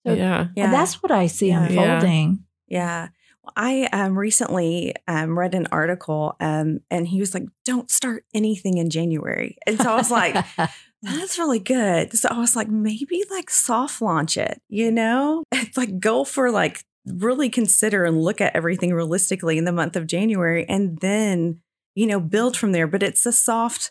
So 0.07 0.15
Yeah. 0.15 0.49
Yeah. 0.57 0.71
That's 0.71 1.03
what 1.03 1.13
I 1.13 1.27
see 1.27 1.49
Yeah. 1.49 1.69
Yeah. 1.69 1.83
unfolding. 1.83 2.45
Yeah. 2.67 3.09
Well, 3.43 3.53
I 3.57 3.89
um, 3.93 4.17
recently 4.19 4.95
um, 5.09 5.39
read 5.39 5.55
an 5.55 5.67
article 5.73 6.37
um, 6.41 6.81
and 6.91 7.07
he 7.09 7.19
was 7.19 7.35
like, 7.35 7.45
don't 7.65 7.91
start 7.91 8.25
anything 8.33 8.79
in 8.79 8.89
January. 8.89 9.57
And 9.67 9.81
so 9.81 9.93
I 9.93 9.97
was 9.97 10.11
like, 10.11 10.45
that's 11.03 11.39
really 11.39 11.59
good. 11.59 12.17
So 12.17 12.29
I 12.31 12.39
was 12.39 12.55
like, 12.55 12.69
maybe 12.69 13.25
like 13.31 13.51
soft 13.51 14.01
launch 14.01 14.37
it, 14.37 14.61
you 14.69 14.91
know? 14.91 15.43
It's 15.53 15.77
like 15.77 15.99
go 15.99 16.25
for 16.25 16.51
like 16.51 16.85
really 17.07 17.49
consider 17.49 18.05
and 18.05 18.23
look 18.23 18.41
at 18.41 18.55
everything 18.55 18.93
realistically 18.93 19.59
in 19.59 19.65
the 19.65 19.73
month 19.73 19.97
of 19.97 20.07
January 20.07 20.65
and 20.69 20.99
then, 21.01 21.61
you 21.95 22.07
know, 22.07 22.21
build 22.21 22.57
from 22.57 22.73
there. 22.73 22.87
But 22.87 23.03
it's 23.03 23.27
a 23.27 23.33
soft 23.33 23.91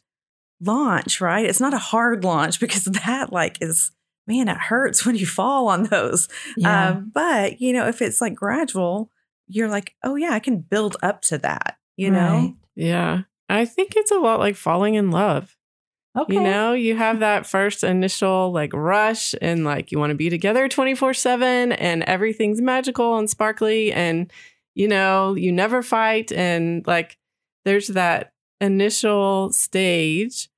launch, 0.62 1.20
right? 1.20 1.46
It's 1.46 1.60
not 1.60 1.74
a 1.74 1.80
hard 1.80 2.24
launch 2.24 2.60
because 2.60 2.84
that 3.06 3.32
like 3.32 3.58
is, 3.62 3.92
man, 4.28 4.48
it 4.48 4.58
hurts 4.58 5.06
when 5.06 5.16
you 5.16 5.26
fall 5.26 5.68
on 5.68 5.84
those. 5.84 6.28
yeah. 6.56 6.90
Um, 6.90 7.12
but 7.14 7.60
you 7.60 7.74
know, 7.74 7.88
if 7.88 8.02
it's 8.02 8.22
like 8.22 8.36
gradual, 8.36 9.10
you're 9.48 9.70
like, 9.70 9.96
oh 10.04 10.16
yeah, 10.16 10.32
I 10.32 10.40
can 10.40 10.60
build 10.60 10.98
up 11.02 11.22
to 11.24 11.38
that. 11.40 11.78
You 11.98 12.12
know, 12.12 12.56
Yeah. 12.76 13.24
I 13.50 13.66
think 13.66 13.96
it's 13.96 14.12
a 14.12 14.18
lot 14.20 14.40
like 14.40 14.56
falling 14.56 14.96
in 14.96 15.12
love. 15.12 15.58
Okay. 16.18 16.34
You 16.34 16.42
know, 16.42 16.74
you 16.74 16.96
have 16.96 17.20
that 17.20 17.46
first 17.46 17.84
initial 17.84 18.52
like 18.52 18.72
rush 18.74 19.36
and 19.42 19.66
like 19.66 19.92
you 19.92 20.00
want 20.00 20.12
to 20.12 20.16
be 20.16 20.30
together 20.30 20.68
24 20.68 21.14
7 21.14 21.72
and 21.74 22.04
everything's 22.04 22.62
magical 22.62 23.18
and 23.18 23.30
sparkly 23.30 23.92
and, 23.92 24.32
you 24.74 24.88
know, 24.88 25.36
you 25.36 25.52
never 25.52 25.82
fight. 25.82 26.32
And 26.32 26.88
like 26.88 27.18
there's 27.66 27.88
that 27.88 28.34
initial 28.62 29.52
stage 29.52 30.50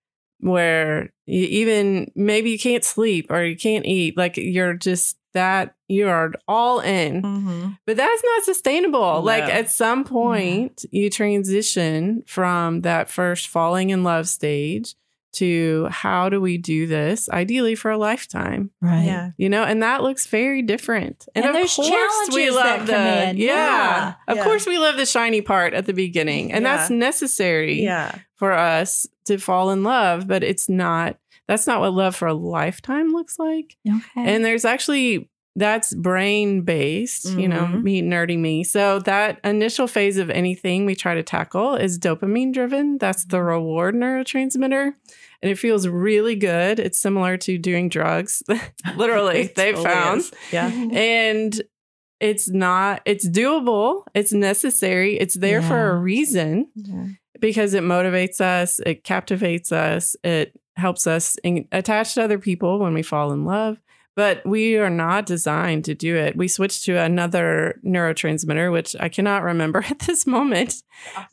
where 0.43 1.09
you 1.25 1.45
even 1.45 2.11
maybe 2.15 2.51
you 2.51 2.59
can't 2.59 2.83
sleep 2.83 3.31
or 3.31 3.43
you 3.43 3.55
can't 3.55 3.85
eat. 3.85 4.17
Like 4.17 4.37
you're 4.37 4.73
just 4.73 5.17
that, 5.33 5.75
you 5.87 6.07
are 6.07 6.31
all 6.47 6.79
in. 6.79 7.21
Mm-hmm. 7.21 7.69
But 7.85 7.97
that's 7.97 8.23
not 8.23 8.43
sustainable. 8.43 9.21
Like 9.21 9.45
at 9.45 9.71
some 9.71 10.03
point, 10.03 10.85
you 10.91 11.09
transition 11.09 12.23
from 12.27 12.81
that 12.81 13.09
first 13.09 13.47
falling 13.47 13.89
in 13.89 14.03
love 14.03 14.27
stage 14.27 14.95
to 15.33 15.87
how 15.91 16.29
do 16.29 16.39
we 16.39 16.57
do 16.57 16.85
this 16.87 17.27
ideally 17.29 17.75
for 17.75 17.91
a 17.91 17.97
lifetime 17.97 18.69
right. 18.81 19.03
Yeah. 19.05 19.31
you 19.37 19.49
know 19.49 19.63
and 19.63 19.81
that 19.83 20.03
looks 20.03 20.27
very 20.27 20.61
different 20.61 21.27
and, 21.35 21.43
And 21.45 21.55
of 21.55 21.59
there's 21.59 21.75
course 21.75 21.89
we 21.89 22.45
challenges 22.45 22.55
love 22.55 22.63
that 22.65 22.85
the 22.85 22.93
come 22.93 23.29
in. 23.29 23.37
yeah, 23.37 23.45
Yeah. 23.47 24.13
of 24.27 24.37
Yeah. 24.37 24.43
course 24.43 24.65
we 24.65 24.77
love 24.77 24.95
the 24.97 25.05
shiny 25.05 25.41
part 25.41 25.73
at 25.73 25.85
the 25.85 25.93
beginning 25.93 26.51
and 26.53 26.65
that's 26.65 26.89
necessary 26.89 27.81
Yeah. 27.83 28.15
for 28.35 28.51
us 28.53 29.07
to 29.25 29.37
fall 29.37 29.71
in 29.71 29.83
love 29.83 30.27
but 30.27 30.43
it's 30.43 30.69
not 30.69 31.17
that's 31.47 31.67
not 31.67 31.81
what 31.81 31.93
love 31.93 32.15
for 32.15 32.27
a 32.27 32.33
lifetime 32.33 33.11
looks 33.11 33.37
like 33.39 33.75
Okay. 33.87 34.01
and 34.15 34.45
there's 34.45 34.65
actually 34.65 35.29
that's 35.55 35.93
brain 35.93 36.61
based, 36.61 37.29
you 37.37 37.47
know, 37.47 37.65
Mhm. 37.65 37.83
me 37.83 38.01
nerdy 38.01 38.39
me. 38.39 38.63
So 38.63 38.99
that 38.99 39.39
initial 39.43 39.85
phase 39.87 40.17
of 40.17 40.29
anything 40.31 40.85
we 40.85 40.95
try 40.95 41.13
to 41.13 41.21
tackle 41.23 41.75
is 41.75 41.99
dopamine 41.99 42.53
driven. 42.53 42.97
That's 42.97 43.25
the 43.25 43.41
reward 43.43 43.93
neurotransmitter. 43.93 44.93
And 45.43 45.51
it 45.51 45.59
feels 45.59 45.87
really 45.87 46.35
good. 46.35 46.79
It's 46.79 46.97
similar 46.97 47.37
to 47.37 47.57
doing 47.59 47.89
drugs. 47.89 48.41
Literally, 48.97 49.51
they 49.55 49.71
totally 49.73 49.83
found. 49.85 50.19
is. 50.21 50.31
Yeah. 50.51 50.69
And 50.71 51.61
it's 52.19 52.49
not, 52.49 53.01
it's 53.05 53.27
doable, 53.27 54.05
it's 54.15 54.31
necessary, 54.33 55.19
it's 55.19 55.35
there 55.35 55.61
for 55.61 55.91
a 55.91 55.97
reason 55.99 56.67
Yeah. 56.75 57.07
because 57.41 57.73
it 57.73 57.83
motivates 57.83 58.39
us, 58.39 58.79
it 58.85 59.03
captivates 59.03 59.71
us, 59.73 60.15
it 60.23 60.53
helps 60.77 61.05
us 61.05 61.37
in, 61.43 61.67
attach 61.71 62.13
to 62.15 62.23
other 62.23 62.39
people 62.39 62.79
when 62.79 62.93
we 62.93 63.01
fall 63.03 63.31
in 63.33 63.43
love. 63.45 63.81
But 64.15 64.45
we 64.45 64.77
are 64.77 64.89
not 64.91 65.25
designed 65.25 65.85
to 65.85 65.95
do 65.95 66.15
it. 66.15 66.35
We 66.35 66.47
switch 66.47 66.83
to 66.85 66.99
another 66.99 67.79
neurotransmitter, 67.83 68.71
which 68.71 68.95
I 68.99 69.09
cannot 69.09 69.41
remember 69.43 69.83
at 69.89 69.99
this 69.99 70.27
moment. 70.27 70.83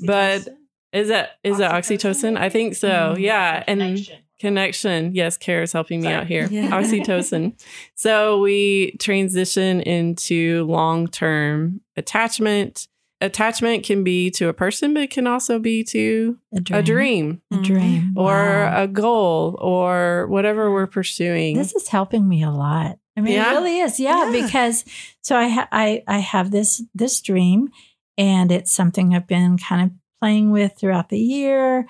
But 0.01 0.49
is 0.93 1.11
it 1.11 1.29
is 1.45 1.61
it 1.61 1.71
oxytocin? 1.71 2.37
I 2.39 2.49
think 2.49 2.75
so. 2.75 2.89
Mhm. 3.17 3.21
Yeah, 3.21 3.63
and 3.67 4.09
connection. 4.41 5.15
Yes, 5.15 5.37
Kara 5.37 5.63
is 5.63 5.73
helping 5.73 6.01
me 6.01 6.05
Sorry. 6.07 6.15
out 6.17 6.27
here. 6.27 6.49
Yeah. 6.51 6.71
Oxytocin. 6.71 7.53
so 7.95 8.41
we 8.41 8.97
transition 8.99 9.83
into 9.83 10.65
long 10.65 11.07
term 11.07 11.83
attachment. 11.97 12.89
Attachment 13.23 13.85
can 13.85 14.03
be 14.03 14.31
to 14.33 14.49
a 14.49 14.53
person, 14.55 14.95
but 14.95 15.03
it 15.03 15.11
can 15.11 15.27
also 15.27 15.59
be 15.59 15.85
to 15.85 16.39
a 16.55 16.61
dream. 16.61 16.81
a 16.81 16.83
dream 16.83 17.43
A 17.53 17.57
dream. 17.63 18.13
or 18.17 18.33
Wow. 18.35 18.83
a 18.85 18.89
goal 18.89 19.59
or 19.61 20.27
whatever 20.29 20.73
we're 20.73 20.87
pursuing. 20.87 21.57
This 21.57 21.75
is 21.75 21.89
helping 21.89 22.27
me 22.29 22.43
a 22.43 22.51
lot. 22.51 22.99
I 23.17 23.21
mean, 23.21 23.35
Yeah? 23.35 23.51
it 23.51 23.55
really 23.57 23.79
is. 23.81 24.01
Yeah, 24.01 24.31
Yeah. 24.33 24.47
because 24.47 24.85
so 25.23 25.37
I 25.37 25.49
ha- 25.49 25.69
I 25.71 26.03
I 26.09 26.19
have 26.21 26.51
this 26.51 26.83
this 26.95 27.21
dream, 27.21 27.69
and 28.17 28.51
it's 28.51 28.73
something 28.73 29.15
I've 29.15 29.27
been 29.27 29.59
kind 29.59 29.83
of 29.83 29.91
playing 30.21 30.51
with 30.51 30.73
throughout 30.79 31.11
the 31.11 31.19
year, 31.19 31.87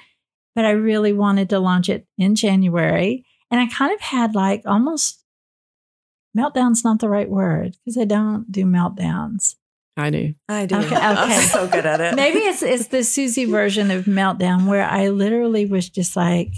but 0.57 0.65
I 0.65 0.71
really 0.71 1.13
wanted 1.13 1.49
to 1.51 1.61
launch 1.61 1.89
it 1.89 2.07
in 2.19 2.35
January, 2.35 3.25
and 3.51 3.61
I 3.61 3.67
kind 3.67 3.93
of 3.95 4.01
had 4.01 4.35
like 4.35 4.63
almost 4.67 5.25
meltdown's 6.37 6.85
not 6.85 6.99
the 7.01 7.09
right 7.09 7.29
word 7.31 7.77
because 7.85 7.99
I 7.99 8.05
don't 8.05 8.51
do 8.51 8.65
meltdowns. 8.65 9.57
I 9.97 10.11
do. 10.11 10.35
I 10.49 10.67
do. 10.67 10.77
Okay, 10.77 10.97
I'm 10.97 11.43
so 11.43 11.67
good 11.69 11.85
at 11.87 12.01
it. 12.01 12.15
Maybe 12.15 12.39
it's 12.39 12.63
it's 12.63 12.89
the 12.89 12.99
Suzie 12.99 13.51
version 13.51 13.91
of 13.91 14.05
meltdown 14.05 14.67
where 14.67 14.85
I 14.89 15.09
literally 15.09 15.67
was 15.67 15.89
just 15.89 16.17
like, 16.17 16.53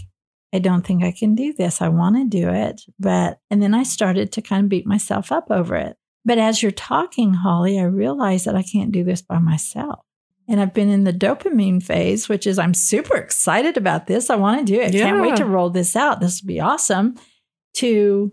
I 0.53 0.59
don't 0.59 0.87
think 0.87 1.03
I 1.03 1.13
can 1.13 1.35
do 1.35 1.53
this. 1.53 1.83
I 1.83 1.89
want 1.89 2.17
to 2.17 2.25
do 2.25 2.49
it, 2.49 2.83
but 2.99 3.41
and 3.51 3.63
then 3.63 3.75
I 3.75 3.83
started 3.83 4.33
to 4.33 4.43
kind 4.43 4.65
of 4.65 4.69
beat 4.69 4.87
myself 4.87 5.33
up 5.33 5.51
over 5.51 5.77
it. 5.77 5.97
But 6.25 6.39
as 6.39 6.63
you're 6.63 6.71
talking, 6.71 7.35
Holley, 7.35 7.81
I 7.81 7.85
realized 7.85 8.45
that 8.47 8.55
I 8.55 8.63
can't 8.63 8.93
do 8.93 9.03
this 9.03 9.23
by 9.23 9.39
myself. 9.39 10.05
And 10.49 10.61
I've 10.61 10.75
been 10.75 10.91
in 10.91 11.05
the 11.05 11.13
dopamine 11.13 11.83
phase, 11.83 12.29
which 12.29 12.47
is 12.47 12.59
I'm 12.59 12.75
super 12.75 13.17
excited 13.17 13.77
about 13.77 14.07
this. 14.07 14.29
I 14.29 14.37
want 14.37 14.61
to 14.61 14.73
do 14.73 14.81
it. 14.81 14.93
Can't 14.93 15.23
wait 15.23 15.37
to 15.37 15.45
roll 15.45 15.71
this 15.71 15.97
out. 15.97 16.21
This 16.21 16.43
will 16.43 16.49
be 16.49 16.61
awesome. 16.61 17.17
To, 17.77 18.33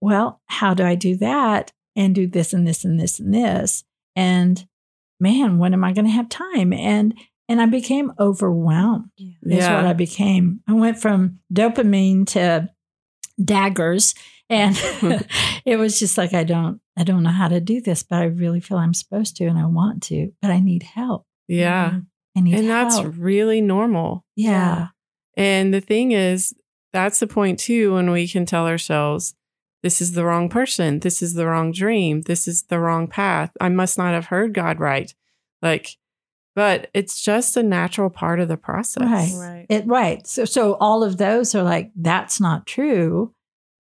well, 0.00 0.40
how 0.46 0.74
do 0.74 0.84
I 0.84 0.94
do 0.94 1.16
that 1.16 1.72
and 1.96 2.14
do 2.14 2.26
this 2.26 2.52
and 2.52 2.66
this 2.66 2.84
and 2.84 3.00
this 3.00 3.18
and 3.18 3.34
this? 3.34 3.84
And 4.16 4.66
man, 5.20 5.58
when 5.58 5.72
am 5.74 5.84
I 5.84 5.92
going 5.92 6.06
to 6.06 6.10
have 6.10 6.28
time? 6.28 6.72
And 6.72 7.14
and 7.48 7.62
I 7.62 7.66
became 7.66 8.12
overwhelmed. 8.18 9.10
Is 9.18 9.34
Yeah. 9.42 9.76
what 9.76 9.84
I 9.86 9.92
became. 9.92 10.60
I 10.66 10.72
went 10.72 10.98
from 10.98 11.38
dopamine 11.52 12.26
to 12.28 12.68
daggers, 13.42 14.14
and 14.50 14.76
it 15.64 15.76
was 15.78 15.98
just 15.98 16.18
like 16.18 16.34
I 16.34 16.44
don't 16.44 16.80
I 16.96 17.04
don't 17.04 17.22
know 17.22 17.30
how 17.30 17.48
to 17.48 17.60
do 17.60 17.80
this, 17.80 18.02
but 18.02 18.16
I 18.20 18.24
really 18.24 18.60
feel 18.60 18.78
I'm 18.78 18.94
supposed 18.94 19.36
to, 19.36 19.46
and 19.46 19.58
I 19.58 19.66
want 19.66 20.02
to, 20.04 20.32
but 20.42 20.50
I 20.50 20.60
need 20.60 20.82
help. 20.82 21.24
Yeah. 21.48 21.90
Mm-hmm. 21.90 21.98
I 22.36 22.40
need 22.40 22.54
And 22.54 22.68
that's 22.68 22.98
help. 22.98 23.14
really 23.16 23.60
normal. 23.60 24.24
yeah. 24.34 24.88
And 25.38 25.72
the 25.74 25.80
thing 25.82 26.12
is, 26.12 26.54
that's 26.94 27.18
the 27.20 27.26
point 27.26 27.58
too 27.58 27.92
when 27.94 28.10
we 28.10 28.26
can 28.26 28.46
tell 28.46 28.66
ourselves, 28.66 29.34
this 29.86 30.00
is 30.00 30.14
the 30.14 30.24
wrong 30.24 30.48
person. 30.48 30.98
This 30.98 31.22
is 31.22 31.34
the 31.34 31.46
wrong 31.46 31.70
dream. 31.70 32.22
This 32.22 32.48
is 32.48 32.64
the 32.64 32.80
wrong 32.80 33.06
path. 33.06 33.52
I 33.60 33.68
must 33.68 33.96
not 33.96 34.14
have 34.14 34.26
heard 34.26 34.52
God 34.52 34.80
right. 34.80 35.14
Like, 35.62 35.96
but 36.56 36.90
it's 36.92 37.22
just 37.22 37.56
a 37.56 37.62
natural 37.62 38.10
part 38.10 38.40
of 38.40 38.48
the 38.48 38.56
process. 38.56 39.04
Right. 39.04 39.32
Right. 39.38 39.66
It 39.70 39.86
right. 39.86 40.26
So 40.26 40.44
so 40.44 40.74
all 40.80 41.04
of 41.04 41.18
those 41.18 41.54
are 41.54 41.62
like 41.62 41.92
that's 41.94 42.40
not 42.40 42.66
true. 42.66 43.32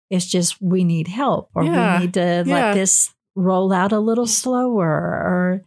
It's 0.09 0.25
just 0.25 0.57
we 0.63 0.85
need 0.85 1.07
help 1.07 1.51
or 1.55 1.65
Yeah. 1.65 1.99
we 1.99 2.05
need 2.07 2.15
to 2.15 2.45
Yeah. 2.47 2.55
let 2.55 2.75
this 2.77 3.13
roll 3.35 3.71
out 3.71 3.93
a 3.93 4.01
little 4.01 4.27
slower 4.27 4.89
or 4.89 5.67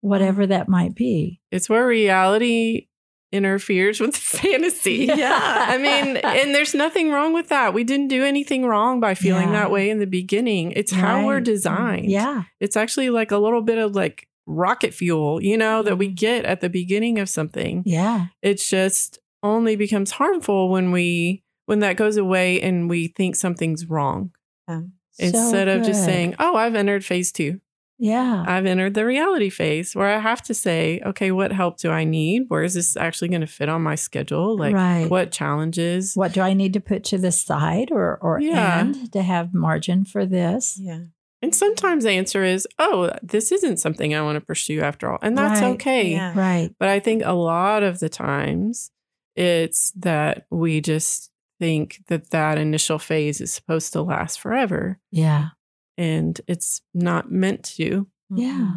whatever 0.00 0.46
that 0.46 0.66
might 0.66 0.94
be. 0.94 1.42
It's 1.50 1.68
where 1.68 1.86
reality 1.86 2.86
interferes 3.34 4.00
with 4.00 4.16
fantasy. 4.38 5.04
Yeah. 5.24 5.66
I 5.68 5.76
mean, 5.78 6.16
and 6.18 6.54
there's 6.54 6.74
nothing 6.74 7.10
wrong 7.10 7.32
with 7.34 7.48
that. 7.48 7.74
We 7.74 7.84
didn't 7.84 8.08
do 8.08 8.24
anything 8.24 8.64
wrong 8.64 9.00
by 9.00 9.14
feeling 9.14 9.48
Yeah. 9.48 9.60
that 9.60 9.70
way 9.70 9.90
in 9.90 9.98
the 9.98 10.06
beginning. 10.06 10.72
It's 10.72 10.92
how 10.92 11.26
we're 11.26 11.40
designed. 11.40 12.10
Yeah. 12.10 12.44
It's 12.60 12.76
actually 12.76 13.10
like 13.10 13.30
a 13.32 13.38
little 13.38 13.62
bit 13.62 13.78
of 13.78 13.94
like 13.94 14.28
rocket 14.46 14.94
fuel, 14.94 15.42
you 15.42 15.56
know, 15.56 15.82
that 15.82 15.96
we 15.98 16.08
get 16.08 16.44
at 16.44 16.60
the 16.60 16.68
beginning 16.68 17.18
of 17.18 17.28
something. 17.28 17.82
Yeah. 17.86 18.26
It's 18.42 18.68
just 18.68 19.18
only 19.42 19.76
becomes 19.76 20.12
harmful 20.12 20.68
when 20.70 20.90
we 20.92 21.42
when 21.66 21.80
that 21.80 21.96
goes 21.96 22.16
away 22.18 22.60
and 22.60 22.88
we 22.90 23.08
think 23.08 23.36
something's 23.36 23.86
wrong. 23.86 24.30
Um, 24.68 24.92
So 25.12 25.26
Instead 25.26 25.68
of 25.68 25.82
just 25.84 26.04
saying, 26.04 26.34
"Oh, 26.38 26.56
I've 26.56 26.74
entered 26.74 27.04
phase 27.04 27.30
2. 27.32 27.60
Yeah. 27.98 28.44
I've 28.46 28.66
entered 28.66 28.94
the 28.94 29.04
reality 29.06 29.50
phase 29.50 29.94
where 29.94 30.08
I 30.14 30.18
have 30.18 30.42
to 30.42 30.54
say, 30.54 31.00
okay, 31.06 31.30
what 31.30 31.52
help 31.52 31.78
do 31.78 31.90
I 31.90 32.04
need? 32.04 32.44
Where 32.48 32.62
is 32.64 32.74
this 32.74 32.96
actually 32.96 33.28
going 33.28 33.40
to 33.42 33.46
fit 33.46 33.68
on 33.68 33.82
my 33.82 33.94
schedule? 33.94 34.58
Like, 34.58 34.74
right. 34.74 35.08
what 35.08 35.30
challenges? 35.30 36.14
What 36.14 36.32
do 36.32 36.40
I 36.40 36.52
need 36.54 36.72
to 36.72 36.80
put 36.80 37.04
to 37.04 37.18
the 37.18 37.32
side 37.32 37.90
or 37.92 38.18
or 38.20 38.40
Yeah. 38.40 38.78
end 38.80 39.12
to 39.12 39.22
have 39.22 39.54
margin 39.54 40.04
for 40.04 40.26
this? 40.26 40.76
Yeah. 40.80 41.00
And 41.42 41.54
sometimes 41.54 42.04
the 42.04 42.10
answer 42.10 42.42
is, 42.42 42.66
oh, 42.78 43.10
this 43.22 43.52
isn't 43.52 43.76
something 43.76 44.14
I 44.14 44.22
want 44.22 44.36
to 44.36 44.40
pursue 44.44 44.80
after 44.80 45.10
all. 45.12 45.18
And 45.22 45.36
that's 45.36 45.60
Right. 45.60 45.74
okay. 45.74 46.12
Yeah. 46.12 46.32
Right. 46.34 46.70
But 46.78 46.88
I 46.88 47.00
think 47.00 47.22
a 47.24 47.32
lot 47.34 47.82
of 47.82 48.00
the 48.00 48.08
times 48.08 48.90
it's 49.36 49.92
that 49.92 50.46
we 50.50 50.80
just 50.80 51.30
think 51.60 52.00
that 52.08 52.30
that 52.30 52.56
initial 52.58 52.98
phase 52.98 53.40
is 53.40 53.52
supposed 53.52 53.92
to 53.92 54.02
last 54.02 54.40
forever. 54.40 54.98
Yeah. 55.10 55.48
And 55.96 56.40
it's 56.48 56.82
not 56.92 57.30
meant 57.30 57.64
to. 57.76 58.06
Yeah. 58.30 58.72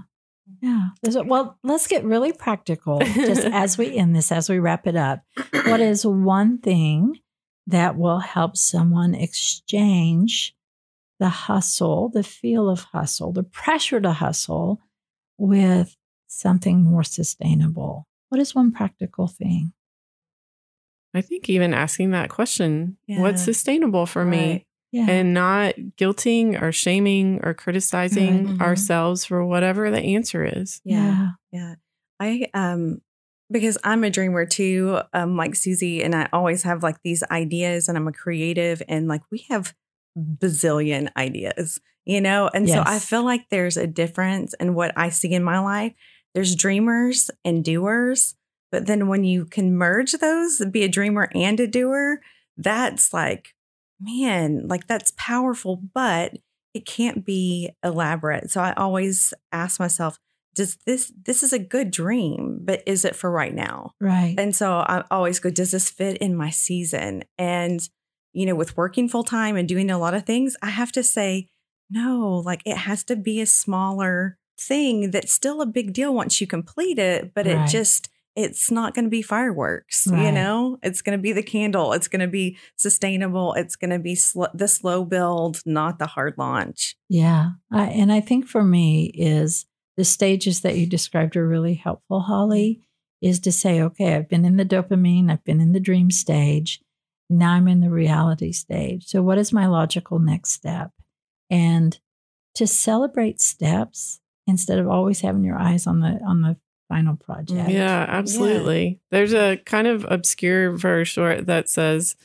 Yeah. 0.62 0.90
Well, 1.26 1.58
let's 1.64 1.88
get 1.88 2.06
really 2.06 2.32
practical 2.32 3.00
just 3.00 3.44
as 3.46 3.78
we 3.78 3.96
end 3.98 4.16
this, 4.16 4.32
as 4.32 4.50
we 4.50 4.60
wrap 4.60 4.88
it 4.88 4.96
up. 4.96 5.22
What 5.52 5.82
is 5.82 6.06
one 6.06 6.60
thing 6.60 7.20
that 7.66 7.98
will 7.98 8.20
help 8.20 8.56
someone 8.56 9.14
exchange 9.14 10.56
the 11.20 11.30
hustle, 11.30 12.10
the 12.10 12.24
feel 12.24 12.70
of 12.70 12.82
hustle, 12.84 13.34
the 13.34 13.44
pressure 13.44 14.00
to 14.00 14.14
hustle 14.14 14.80
with 15.38 15.98
something 16.28 16.84
more 16.84 17.04
sustainable? 17.04 18.08
What 18.30 18.40
is 18.40 18.54
one 18.56 18.72
practical 18.72 19.28
thing? 19.28 19.74
I 21.14 21.22
think 21.22 21.50
even 21.50 21.74
asking 21.74 22.12
that 22.12 22.30
question, 22.30 22.98
Yeah. 23.08 23.22
what's 23.22 23.44
sustainable 23.44 24.06
for 24.06 24.24
me? 24.24 24.67
Right. 24.94 25.00
Yeah. 25.08 25.12
and 25.12 25.34
not 25.34 25.76
guilting 25.98 26.62
or 26.62 26.72
shaming 26.72 27.40
or 27.44 27.54
criticizing 27.54 28.46
Right. 28.48 28.56
Mhm. 28.58 28.62
ourselves 28.62 29.26
for 29.26 29.46
whatever 29.46 29.92
the 29.92 30.00
answer 30.00 30.46
is. 30.46 30.82
Yeah. 30.86 31.32
Yeah. 31.52 31.76
I 32.20 32.48
um 32.54 33.02
because 33.52 33.78
I'm 33.84 34.04
a 34.04 34.10
dreamer 34.10 34.46
too, 34.46 35.00
um, 35.14 35.38
like 35.38 35.52
Suzie, 35.52 36.04
and 36.04 36.14
I 36.16 36.28
always 36.34 36.64
have 36.64 36.84
like 36.84 36.98
these 37.04 37.24
ideas 37.32 37.88
and 37.88 37.98
I'm 37.98 38.08
a 38.08 38.12
creative 38.12 38.82
and 38.90 39.08
like 39.08 39.22
we 39.32 39.46
have 39.50 39.74
bazillion 40.18 41.10
ideas, 41.16 41.80
you 42.06 42.20
know? 42.22 42.50
And 42.54 42.68
so 42.70 42.84
I 42.86 43.00
feel 43.00 43.24
like 43.24 43.46
there's 43.50 43.78
a 43.78 43.88
difference 43.88 44.54
in 44.60 44.74
what 44.74 44.92
I 44.98 45.10
see 45.10 45.32
in 45.34 45.44
my 45.44 45.60
life. 45.60 45.94
There's 46.34 46.56
dreamers 46.56 47.30
and 47.46 47.64
doers, 47.64 48.36
but 48.72 48.86
then 48.86 49.08
when 49.08 49.24
you 49.24 49.46
can 49.46 49.76
merge 49.76 50.12
those, 50.14 50.62
be 50.72 50.84
a 50.84 50.90
dreamer 50.90 51.30
and 51.34 51.60
a 51.60 51.68
doer, 51.68 52.20
that's 52.58 53.14
like, 53.14 53.54
man, 54.00 54.68
like 54.68 54.88
that's 54.88 55.12
powerful, 55.18 55.82
but 55.94 56.38
it 56.74 56.86
can't 56.86 57.26
be 57.26 57.72
elaborate. 57.84 58.52
So 58.52 58.62
I 58.62 58.74
always 58.74 59.34
ask 59.52 59.80
myself, 59.80 60.20
does 60.56 60.78
this 60.86 61.12
this 61.24 61.44
is 61.44 61.54
a 61.54 61.60
good 61.60 61.92
dream, 61.92 62.60
but 62.64 62.82
is 62.86 63.06
it 63.06 63.16
for 63.16 63.30
right 63.32 63.54
now? 63.54 63.92
right. 64.02 64.36
And 64.38 64.56
so 64.56 64.74
I 64.80 65.04
always 65.12 65.40
go, 65.40 65.50
does 65.50 65.72
this 65.72 65.90
fit 65.90 66.18
in 66.18 66.36
my 66.36 66.50
season? 66.50 67.24
And 67.38 67.88
you 68.34 68.46
know, 68.46 68.56
with 68.56 68.78
working 68.78 69.08
full 69.10 69.24
time 69.24 69.56
and 69.56 69.68
doing 69.68 69.90
a 69.90 69.98
lot 69.98 70.14
of 70.14 70.26
things, 70.26 70.56
I 70.62 70.70
have 70.70 70.92
to 70.94 71.04
say, 71.04 71.48
no, 71.90 72.42
like 72.46 72.62
it 72.66 72.78
has 72.78 73.04
to 73.06 73.16
be 73.16 73.42
a 73.42 73.46
smaller 73.46 74.38
thing 74.60 75.12
that's 75.12 75.32
still 75.32 75.62
a 75.62 75.66
big 75.68 75.94
deal 75.94 76.14
once 76.14 76.42
you 76.42 76.48
complete 76.48 77.00
it, 77.00 77.34
but 77.34 77.46
Right. 77.48 77.56
it 77.68 77.68
just 77.68 78.10
it's 78.38 78.70
not 78.70 78.94
going 78.94 79.06
to 79.06 79.10
be 79.10 79.24
fireworks, 79.24 80.06
you 80.06 80.32
know? 80.32 80.78
It's 80.84 81.02
going 81.02 81.18
to 81.18 81.22
be 81.22 81.34
the 81.34 81.42
candle. 81.42 81.92
It's 81.94 82.08
going 82.08 82.20
to 82.20 82.28
be 82.28 82.56
sustainable. 82.76 83.54
It's 83.56 83.76
going 83.76 83.90
to 83.90 83.98
be 83.98 84.14
sl- 84.14 84.46
the 84.54 84.68
slow 84.68 85.04
build, 85.04 85.64
not 85.66 85.98
the 85.98 86.06
hard 86.06 86.36
launch. 86.38 86.96
Yeah. 87.10 87.54
I, 87.72 87.88
and 87.88 88.14
I 88.14 88.22
think 88.22 88.48
for 88.48 88.64
me 88.64 89.08
is 89.08 89.66
the 89.98 90.06
stages 90.06 90.62
that 90.62 90.78
you 90.78 90.86
described 90.86 91.36
are 91.36 91.48
really 91.48 91.74
helpful, 91.74 92.20
mm-hmm. 92.20 92.32
Holley, 92.32 92.88
is 93.24 93.40
to 93.40 93.52
say, 93.52 93.82
okay, 93.82 94.14
I've 94.14 94.30
been 94.30 94.46
in 94.46 94.58
the 94.58 94.66
dopamine, 94.66 95.32
I've 95.32 95.44
been 95.44 95.60
in 95.60 95.72
the 95.72 95.80
dream 95.80 96.12
stage. 96.12 96.80
Now 97.32 97.54
I'm 97.54 97.68
in 97.68 97.82
the 97.82 97.90
reality 97.90 98.52
stage. 98.52 99.08
So 99.08 99.24
what 99.24 99.40
is 99.40 99.52
my 99.52 99.66
logical 99.66 100.20
next 100.20 100.52
step? 100.52 100.92
And 101.50 102.00
to 102.54 102.68
celebrate 102.68 103.42
steps 103.42 104.20
instead 104.46 104.78
of 104.78 104.88
always 104.88 105.22
having 105.22 105.44
your 105.44 105.58
eyes 105.58 105.88
on 105.88 106.02
the 106.02 106.20
on 106.26 106.42
the 106.42 106.56
final 106.90 107.16
project. 107.16 107.70
Yeah, 107.70 108.06
absolutely. 108.08 109.00
There's 109.12 109.34
a 109.34 109.58
kind 109.66 109.88
of 109.88 110.06
obscure 110.10 110.72
verse 110.78 111.16
where 111.18 111.42
that 111.42 111.70
says, 111.70 112.16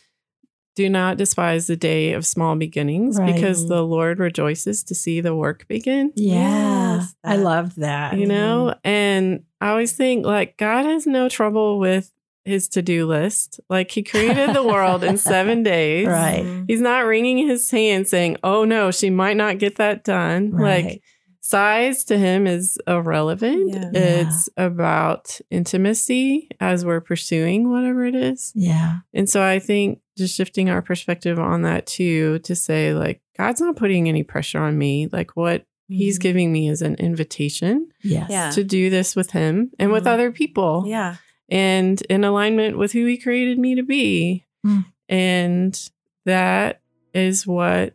Do 0.77 0.88
not 0.88 1.16
despise 1.18 1.66
the 1.66 1.77
day 1.77 2.12
of 2.14 2.25
small 2.25 2.57
beginnings 2.57 3.18
Right. 3.18 3.35
because 3.35 3.68
the 3.68 3.83
Lord 3.83 4.18
rejoices 4.18 4.83
to 4.85 4.94
see 4.94 5.20
the 5.20 5.35
work 5.35 5.66
begin. 5.68 6.12
Yeah. 6.16 6.96
Yes, 6.96 7.14
I 7.25 7.37
that- 7.37 7.42
love 7.42 7.75
that. 7.77 8.16
You 8.18 8.27
know? 8.27 8.75
And 8.85 9.44
I 9.61 9.68
always 9.70 9.92
think 9.92 10.25
like 10.25 10.57
God 10.57 10.87
has 10.87 11.07
no 11.07 11.29
trouble 11.29 11.79
with 11.79 12.11
his 12.44 12.68
to 12.70 12.83
do 12.83 13.07
list. 13.07 13.61
Like 13.68 13.90
he 13.90 14.03
created 14.03 14.55
the 14.55 14.62
world 14.64 15.05
in 15.05 15.16
seven 15.33 15.62
days. 15.62 16.07
Right. 16.09 16.42
Mhm. 16.44 16.64
He's 16.68 16.81
not 16.81 17.01
wringing 17.07 17.38
his 17.46 17.70
hands 17.70 18.11
saying, 18.11 18.37
oh 18.42 18.64
no, 18.64 18.90
she 18.90 19.11
might 19.11 19.37
not 19.37 19.59
get 19.59 19.77
that 19.77 20.05
done. 20.05 20.51
Right. 20.53 20.85
Like 20.85 21.03
size 21.44 22.05
to 22.05 22.16
him 22.16 22.46
is 22.46 22.78
irrelevant. 22.87 23.70
Yeah. 23.74 23.90
It's 23.92 24.48
about 24.57 25.40
intimacy 25.50 26.48
as 26.61 26.85
we're 26.85 27.00
pursuing 27.00 27.68
whatever 27.70 28.05
it 28.07 28.14
is. 28.14 28.52
yeah. 28.55 28.98
And 29.12 29.28
so 29.28 29.42
I 29.42 29.59
think 29.59 30.00
just 30.16 30.37
shifting 30.37 30.70
our 30.70 30.81
perspective 30.83 31.38
on 31.38 31.62
that 31.62 31.87
too, 31.87 32.38
to 32.40 32.55
say, 32.55 32.94
like, 32.94 33.20
God's 33.37 33.61
not 33.61 33.76
putting 33.76 34.09
any 34.09 34.22
pressure 34.22 34.61
on 34.61 34.78
me. 34.78 35.09
Like, 35.11 35.37
what 35.37 35.66
he's 35.88 36.18
Mhm. 36.18 36.22
giving 36.22 36.52
me 36.52 36.68
is 36.68 36.81
an 36.81 36.94
invitation 36.96 37.88
Yes. 38.02 38.28
Yeah. 38.31 38.50
to 38.50 38.62
do 38.64 38.88
this 38.88 39.16
with 39.16 39.33
him 39.33 39.72
and 39.78 39.90
with 39.90 40.05
Mhm. 40.05 40.12
other 40.12 40.31
people 40.31 40.85
Yeah. 40.87 41.16
and 41.50 42.00
in 42.09 42.24
alignment 42.24 42.78
with 42.78 42.92
who 42.92 43.05
he 43.07 43.16
created 43.18 43.59
me 43.59 43.74
to 43.74 43.83
be. 43.83 44.44
Mm. 44.64 44.85
And 45.09 45.90
that 46.24 46.81
is 47.14 47.46
what 47.46 47.94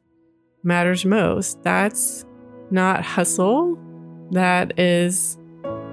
matters 0.63 1.05
most. 1.05 1.63
That's 1.63 2.25
not 2.71 3.03
hustle, 3.03 3.77
that 4.31 4.77
is 4.79 5.37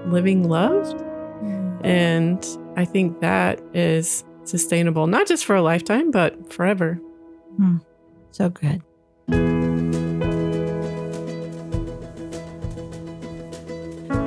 living 0.07 0.47
loved. 0.49 0.97
Mm. 0.97 1.85
And 1.85 2.45
I 2.77 2.85
think 2.85 3.21
that 3.21 3.61
is 3.73 4.23
sustainable, 4.43 5.07
not 5.07 5.27
just 5.27 5.45
for 5.45 5.55
a 5.55 5.61
lifetime, 5.61 6.11
but 6.11 6.51
forever. 6.53 6.95
Hmm. 7.57 7.77
So 8.31 8.49
good. 8.49 8.81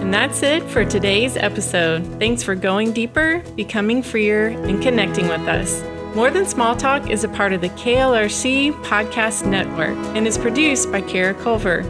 And 0.08 0.14
that's 0.14 0.42
it 0.42 0.62
for 0.62 0.86
today's 0.86 1.36
episode. 1.36 2.02
Thanks 2.18 2.42
for 2.42 2.54
going 2.54 2.92
deeper, 2.92 3.42
becoming 3.56 4.02
freer, 4.02 4.48
and 4.48 4.82
connecting 4.82 5.28
with 5.28 5.46
us. 5.46 5.82
More 6.16 6.30
Than 6.30 6.46
Small 6.46 6.74
Talk 6.74 7.10
is 7.10 7.24
a 7.24 7.28
part 7.28 7.52
of 7.52 7.60
the 7.60 7.68
KLRC 7.68 8.72
Podcast 8.84 9.46
Network 9.46 9.98
and 10.16 10.26
is 10.26 10.38
produced 10.38 10.90
by 10.90 11.02
Kara 11.02 11.34
Culver. 11.34 11.82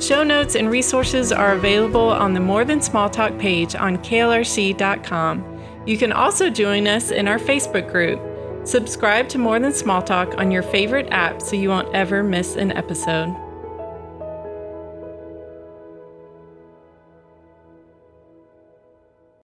Show 0.00 0.22
notes 0.24 0.54
and 0.54 0.70
resources 0.70 1.32
are 1.32 1.52
available 1.52 2.08
on 2.08 2.34
the 2.34 2.40
More 2.40 2.64
Than 2.64 2.82
Small 2.82 3.08
Talk 3.08 3.36
page 3.38 3.74
on 3.74 3.96
klrc.com. 3.98 5.56
You 5.86 5.96
can 5.96 6.12
also 6.12 6.50
join 6.50 6.86
us 6.86 7.10
in 7.10 7.28
our 7.28 7.38
Facebook 7.38 7.90
group. 7.90 8.20
Subscribe 8.66 9.28
to 9.30 9.38
More 9.38 9.58
Than 9.58 9.72
Small 9.72 10.02
Talk 10.02 10.36
on 10.38 10.50
your 10.50 10.62
favorite 10.62 11.08
app 11.10 11.40
so 11.40 11.56
you 11.56 11.68
won't 11.68 11.94
ever 11.94 12.22
miss 12.22 12.56
an 12.56 12.72
episode. 12.72 13.34